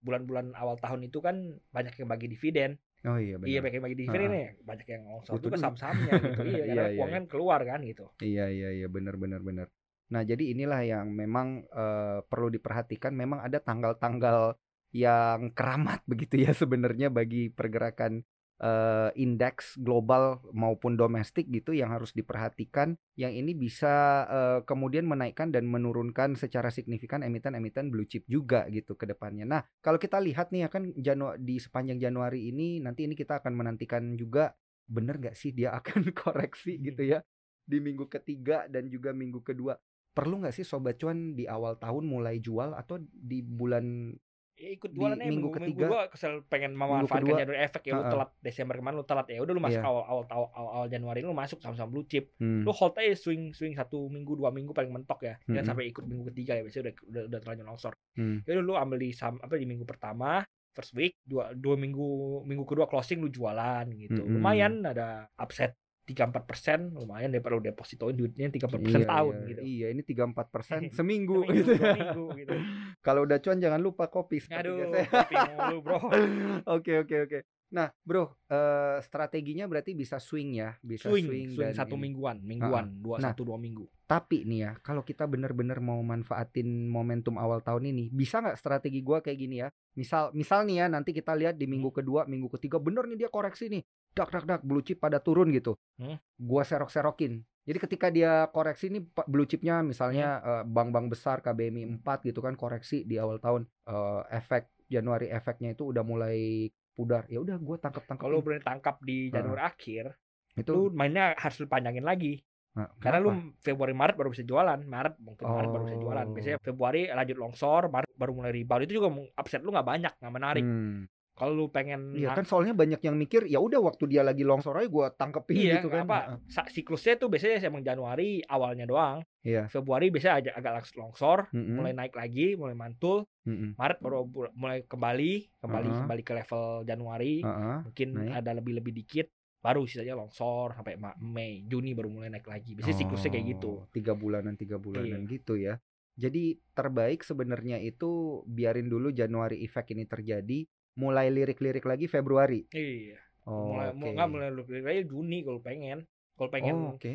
bulan-bulan 0.05 0.53
awal 0.55 0.77
tahun 0.77 1.09
itu 1.09 1.17
kan 1.19 1.35
banyak 1.73 1.93
yang 1.97 2.09
bagi 2.09 2.27
dividen 2.29 2.77
Oh 3.05 3.17
iya 3.21 3.35
Iya 3.37 3.59
benar. 3.61 3.61
banyak 3.61 3.75
yang 3.77 3.85
bagi 3.85 3.99
dividen 4.01 4.29
ya 4.33 4.49
banyak 4.65 4.87
yang 4.89 5.03
longsor 5.05 5.37
juga 5.37 5.57
saham-sahamnya 5.61 6.13
gitu. 6.17 6.41
Iya, 6.49 6.63
Iya, 6.65 6.65
karena 6.65 6.85
iya, 6.89 6.99
uang 7.01 7.11
kan 7.15 7.23
keluar 7.29 7.59
kan 7.61 7.79
gitu. 7.85 8.05
Iya, 8.21 8.43
iya, 8.49 8.69
iya, 8.81 8.87
benar, 8.89 9.15
benar, 9.21 9.41
benar. 9.45 9.67
Nah, 10.13 10.21
jadi 10.25 10.43
inilah 10.53 10.81
yang 10.85 11.07
memang 11.13 11.47
eh, 11.69 12.19
perlu 12.25 12.47
diperhatikan. 12.49 13.11
Memang 13.13 13.39
ada 13.45 13.57
tanggal-tanggal 13.61 14.57
yang 14.95 15.51
keramat 15.53 16.01
begitu 16.11 16.35
ya 16.41 16.51
sebenarnya 16.55 17.07
bagi 17.13 17.51
pergerakan 17.53 18.25
eh, 18.61 19.09
indeks 19.19 19.75
global 19.79 20.39
maupun 20.55 20.95
domestik 20.95 21.47
gitu 21.51 21.75
yang 21.75 21.91
harus 21.91 22.15
diperhatikan. 22.15 22.95
Yang 23.19 23.33
ini 23.43 23.51
bisa 23.55 23.95
eh, 24.27 24.59
kemudian 24.63 25.07
menaikkan 25.07 25.51
dan 25.51 25.67
menurunkan 25.67 26.39
secara 26.39 26.71
signifikan 26.71 27.23
emiten-emiten 27.23 27.91
blue 27.91 28.07
chip 28.07 28.23
juga 28.27 28.67
gitu 28.71 28.95
ke 28.95 29.05
depannya. 29.09 29.45
Nah, 29.47 29.61
kalau 29.83 29.99
kita 29.99 30.19
lihat 30.23 30.51
nih 30.55 30.67
ya 30.67 30.69
kan 30.71 30.91
Janu 30.95 31.35
di 31.39 31.59
sepanjang 31.59 31.99
Januari 31.99 32.51
ini 32.51 32.79
nanti 32.79 33.07
ini 33.07 33.15
kita 33.15 33.43
akan 33.43 33.55
menantikan 33.55 34.15
juga 34.15 34.55
bener 34.85 35.17
nggak 35.17 35.35
sih 35.35 35.49
dia 35.51 35.73
akan 35.79 36.13
koreksi 36.13 36.77
gitu 36.79 37.01
ya 37.01 37.19
di 37.65 37.81
minggu 37.81 38.05
ketiga 38.05 38.69
dan 38.69 38.87
juga 38.87 39.11
minggu 39.11 39.41
kedua. 39.41 39.75
Perlu 40.15 40.45
nggak 40.45 40.55
sih 40.55 40.63
sobat 40.63 40.95
cuan 40.95 41.35
di 41.35 41.43
awal 41.43 41.75
tahun 41.75 42.07
mulai 42.07 42.39
jual 42.39 42.71
atau 42.71 43.03
di 43.11 43.43
bulan 43.43 44.15
Ya 44.55 44.71
ikut 44.71 44.87
jualan 44.87 45.19
aja 45.19 45.27
minggu 45.27 45.51
minggu, 45.51 45.59
minggu 45.59 45.75
ketiga- 45.75 45.89
gua 45.91 46.01
kesel 46.07 46.39
pengen 46.47 46.71
memanfaatkan 46.73 47.27
Januari 47.35 47.59
efek 47.59 47.83
ya 47.83 47.91
lu 47.91 48.01
Heeh. 48.01 48.11
telat 48.15 48.29
Desember 48.39 48.75
kemarin 48.75 48.95
lu 48.95 49.03
telat. 49.03 49.27
Ya 49.27 49.43
udah 49.43 49.51
lu 49.51 49.59
masuk 49.59 49.83
Iya. 49.83 49.91
awal, 49.91 50.03
awal 50.05 50.23
awal 50.25 50.49
awal 50.49 50.71
awal 50.73 50.87
Januari 50.87 51.19
lu 51.19 51.35
masuk 51.35 51.59
sama-sama 51.59 51.91
blue 51.91 52.07
chip. 52.07 52.31
Hmm, 52.39 52.63
lu 52.63 52.71
hold 52.71 52.95
aja 52.95 53.11
swing 53.13 53.51
swing 53.51 53.75
satu 53.75 54.07
minggu 54.07 54.31
dua 54.33 54.49
minggu 54.49 54.71
paling 54.71 54.89
mentok 54.89 55.19
ya. 55.21 55.35
Jangan 55.43 55.51
Mm-mm. 55.51 55.67
sampai 55.67 55.85
ikut 55.91 56.03
minggu 56.03 56.23
ketiga 56.31 56.55
ya 56.55 56.63
biasanya 56.63 56.83
udah 56.87 56.95
udah, 57.03 57.23
udah 57.27 57.39
terlanjur 57.43 57.65
longsor. 57.67 57.93
Hmm, 58.15 58.37
ya 58.41 58.51
lu 58.55 58.73
ambil 58.73 58.97
di 58.97 59.11
sam, 59.11 59.35
apa 59.37 59.53
di 59.53 59.67
minggu 59.67 59.83
pertama 59.83 60.39
first 60.71 60.91
week 60.91 61.19
dua 61.21 61.51
dua 61.51 61.75
minggu 61.75 62.07
minggu 62.43 62.63
kedua 62.63 62.87
closing 62.87 63.19
lu 63.19 63.27
jualan 63.27 63.91
gitu. 63.91 64.23
Mm-mm. 64.23 64.39
lumayan 64.39 64.83
ada 64.83 65.27
upset 65.35 65.75
tiga 66.05 66.29
empat 66.29 66.45
persen 66.45 66.93
lumayan 66.93 67.33
daripada 67.33 67.57
lu 67.57 67.65
depositoin 67.65 68.13
duitnya 68.13 68.53
tiga 68.53 68.69
empat 68.69 68.81
persen 68.85 69.01
iya, 69.01 69.09
tahun 69.09 69.33
iya, 69.35 69.47
gitu 69.49 69.61
Iya, 69.65 69.87
ini 69.89 70.01
34% 70.05 70.53
persen 70.53 70.79
seminggu 70.97 71.41
Seminggu, 71.41 71.51
gitu. 71.51 71.71
minggu 71.81 72.25
gitu. 72.39 72.55
Kalau 73.05 73.25
udah 73.25 73.37
cuan 73.41 73.57
jangan 73.57 73.81
lupa 73.81 74.05
kopi 74.07 74.37
Aduh, 74.53 74.93
biasa. 74.93 75.09
kopi 75.09 75.35
mulu 75.51 75.77
bro. 75.81 75.97
Oke 76.77 77.01
oke 77.01 77.15
oke. 77.25 77.39
Nah, 77.65 77.89
Bro, 78.05 78.45
eh, 78.47 79.01
strateginya 79.01 79.65
berarti 79.65 79.97
bisa 79.97 80.21
swing 80.21 80.61
ya, 80.61 80.77
bisa 80.79 81.09
swing, 81.09 81.25
Swing, 81.27 81.47
swing, 81.49 81.59
dan 81.59 81.73
satu 81.75 81.97
ini. 81.97 82.07
mingguan, 82.07 82.37
mingguan, 82.39 83.01
dua 83.01 83.17
Nah. 83.19 83.33
satu 83.33 83.41
dua 83.41 83.57
minggu. 83.57 83.89
Tapi 84.05 84.45
nih 84.45 84.59
ya, 84.61 84.71
kalau 84.85 85.01
kita 85.01 85.25
bener-bener 85.25 85.81
mau 85.81 85.97
manfaatin 85.99 86.87
momentum 86.87 87.41
awal 87.41 87.59
tahun 87.59 87.89
ini, 87.89 88.13
bisa 88.13 88.37
nggak 88.37 88.61
strategi 88.61 89.01
gua 89.01 89.19
kayak 89.19 89.39
gini 89.41 89.65
ya? 89.65 89.73
Misal, 89.97 90.29
misal 90.37 90.61
nih 90.69 90.85
ya, 90.85 90.87
nanti 90.87 91.09
kita 91.09 91.33
lihat 91.33 91.57
di 91.57 91.65
minggu 91.65 91.89
kedua, 91.89 92.29
minggu 92.29 92.53
ketiga, 92.53 92.77
bener 92.77 93.09
nih 93.09 93.25
dia 93.25 93.29
koreksi 93.33 93.65
nih, 93.67 93.81
dak 94.15 94.31
dak 94.31 94.45
dak, 94.45 94.61
blue 94.61 94.79
chip 94.79 94.97
pada 94.97 95.19
turun 95.19 95.51
gitu. 95.51 95.75
Hmm. 95.95 96.15
Gua 96.35 96.63
serok-serokin. 96.63 97.43
Jadi 97.61 97.77
ketika 97.77 98.07
dia 98.07 98.45
koreksi 98.47 98.87
nih 98.87 99.03
pa- 99.03 99.25
blue 99.25 99.43
chipnya 99.43 99.81
misalnya 99.81 100.37
Hmm. 100.37 100.47
eh, 100.47 100.63
bank-bank 100.65 101.05
besar 101.09 101.41
KBMI 101.41 101.99
4 101.99 102.23
gitu 102.23 102.39
kan 102.39 102.53
koreksi 102.53 103.03
di 103.03 103.17
awal 103.17 103.37
tahun 103.37 103.67
eh, 103.85 104.21
efek 104.31 104.71
Januari 104.85 105.27
efeknya 105.27 105.73
itu 105.73 105.89
udah 105.89 106.01
mulai 106.01 106.69
pudar. 106.91 107.27
Ya 107.27 107.37
udah 107.37 107.57
gua 107.57 107.75
tangkap-tangkap. 107.75 108.21
Kalau 108.21 108.39
berani 108.39 108.63
tangkap 108.63 108.95
di 109.01 109.27
Januari 109.29 109.61
akhir, 109.61 110.13
itu 110.55 110.71
lu 110.71 110.87
mainnya 110.89 111.35
harus 111.35 111.57
lu 111.57 111.67
panjangin 111.67 112.01
lagi. 112.01 112.39
Nah, 112.75 112.91
Karena 112.99 113.19
kenapa? 113.19 113.27
lu 113.39 113.55
Februari 113.59 113.95
Maret 113.95 114.15
baru 114.15 114.29
bisa 114.29 114.43
jualan, 114.43 114.79
Maret 114.83 115.15
mungkin 115.17 115.47
Maret 115.47 115.69
baru 115.69 115.83
bisa 115.87 115.97
jualan. 115.97 116.25
Oh. 116.27 116.33
Biasanya 116.35 116.59
Februari 116.59 117.07
lanjut 117.07 117.37
longsor, 117.39 117.87
Maret 117.87 118.11
baru 118.13 118.31
mulai 118.35 118.51
rebound. 118.51 118.83
Itu 118.83 118.93
juga 118.95 119.09
upset 119.33 119.63
lu 119.63 119.71
nggak 119.71 119.87
banyak, 119.87 120.13
nggak 120.19 120.33
menarik. 120.33 120.63
Hmm. 120.63 121.07
Kalau 121.35 121.51
lu 121.51 121.67
pengen 121.67 122.15
Iya 122.15 122.31
kan 122.31 122.47
soalnya 122.47 122.71
banyak 122.71 123.03
yang 123.03 123.19
mikir 123.19 123.43
ya 123.43 123.59
udah 123.59 123.83
waktu 123.83 124.07
dia 124.07 124.23
lagi 124.23 124.47
longsor 124.47 124.79
aja 124.79 124.87
gua 124.87 125.11
tangkepin 125.11 125.59
iya 125.59 125.83
gitu 125.83 125.91
kan. 125.91 126.07
apa 126.07 126.39
siklusnya 126.71 127.19
tuh 127.19 127.27
biasanya 127.27 127.59
emang 127.67 127.83
Januari 127.83 128.39
awalnya 128.47 128.87
doang. 128.87 129.19
Iya. 129.43 129.67
Februari 129.67 130.07
biasanya 130.09 130.39
agak 130.39 130.53
agak 130.55 130.71
langsung 130.79 130.97
longsor, 131.03 131.39
Mm-mm. 131.51 131.75
mulai 131.75 131.91
naik 131.91 132.15
lagi, 132.15 132.55
mulai 132.55 132.73
mantul. 132.73 133.27
Mm-mm. 133.43 133.75
Maret 133.75 133.99
baru 133.99 134.25
mulai 134.55 134.87
kembali, 134.87 135.33
kembali 135.59 135.87
Heeh. 135.91 135.99
kembali 136.07 136.21
ke 136.23 136.33
level 136.39 136.63
Januari. 136.87 137.35
Heeh. 137.43 137.77
Mungkin 137.83 138.07
naik. 138.15 138.31
ada 138.39 138.51
lebih-lebih 138.55 138.93
dikit, 138.95 139.27
baru 139.59 139.83
sisanya 139.83 140.15
longsor 140.15 140.71
sampai 140.71 140.95
Mei, 141.19 141.67
Juni 141.67 141.91
baru 141.91 142.09
mulai 142.09 142.31
naik 142.31 142.47
lagi. 142.47 142.79
Biasanya 142.79 142.95
siklusnya 142.95 143.29
kayak 143.35 143.59
gitu. 143.59 143.83
Oh, 143.83 143.91
Tiga 143.91 144.15
bulanan, 144.15 144.55
tiga 144.55 144.79
bulanan 144.79 145.27
Iya. 145.27 145.31
gitu 145.35 145.59
ya. 145.59 145.75
Jadi 146.15 146.55
terbaik 146.71 147.27
sebenarnya 147.27 147.75
itu 147.83 148.39
biarin 148.47 148.87
dulu 148.87 149.11
Januari 149.11 149.59
effect 149.67 149.91
ini 149.91 150.07
terjadi, 150.07 150.63
mulai 150.95 151.27
lirik-lirik 151.29 151.83
lagi 151.83 152.07
Februari. 152.07 152.63
Iya. 152.71 153.19
Oh, 153.45 153.71
mulai 153.71 153.91
oke. 153.91 153.97
mau 153.97 154.09
nggak 154.09 154.29
mulai 154.31 154.49
lebih 154.49 154.81
lagi 154.81 155.03
Juni 155.05 155.45
kalau 155.45 155.61
pengen. 155.61 155.99
Kalau 156.33 156.49
pengen 156.49 156.75
Oh, 156.75 156.95
oke. 156.95 157.13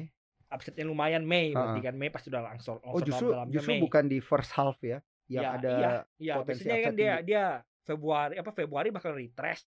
upsetnya 0.49 0.85
lumayan 0.85 1.23
Mei, 1.23 1.51
berarti 1.51 1.79
Ha-ha. 1.79 1.89
kan 1.91 1.95
Mei 1.95 2.09
pasti 2.09 2.29
udah 2.29 2.43
langsor. 2.45 2.79
Oh, 2.83 2.99
justru 2.99 3.31
justru 3.51 3.73
Mei. 3.75 3.83
bukan 3.83 4.05
di 4.07 4.19
first 4.19 4.51
half 4.53 4.79
ya, 4.81 4.99
yang 5.27 5.43
Ya, 5.43 5.51
ada 5.55 5.73
iya, 5.73 5.91
iya, 6.17 6.35
potensi 6.39 6.65
biasanya 6.65 6.83
kan 6.83 6.95
dia 6.95 7.13
dia 7.21 7.45
Februari 7.81 8.35
apa 8.35 8.51
Februari 8.51 8.89
bakal 8.91 9.15
retrace, 9.15 9.67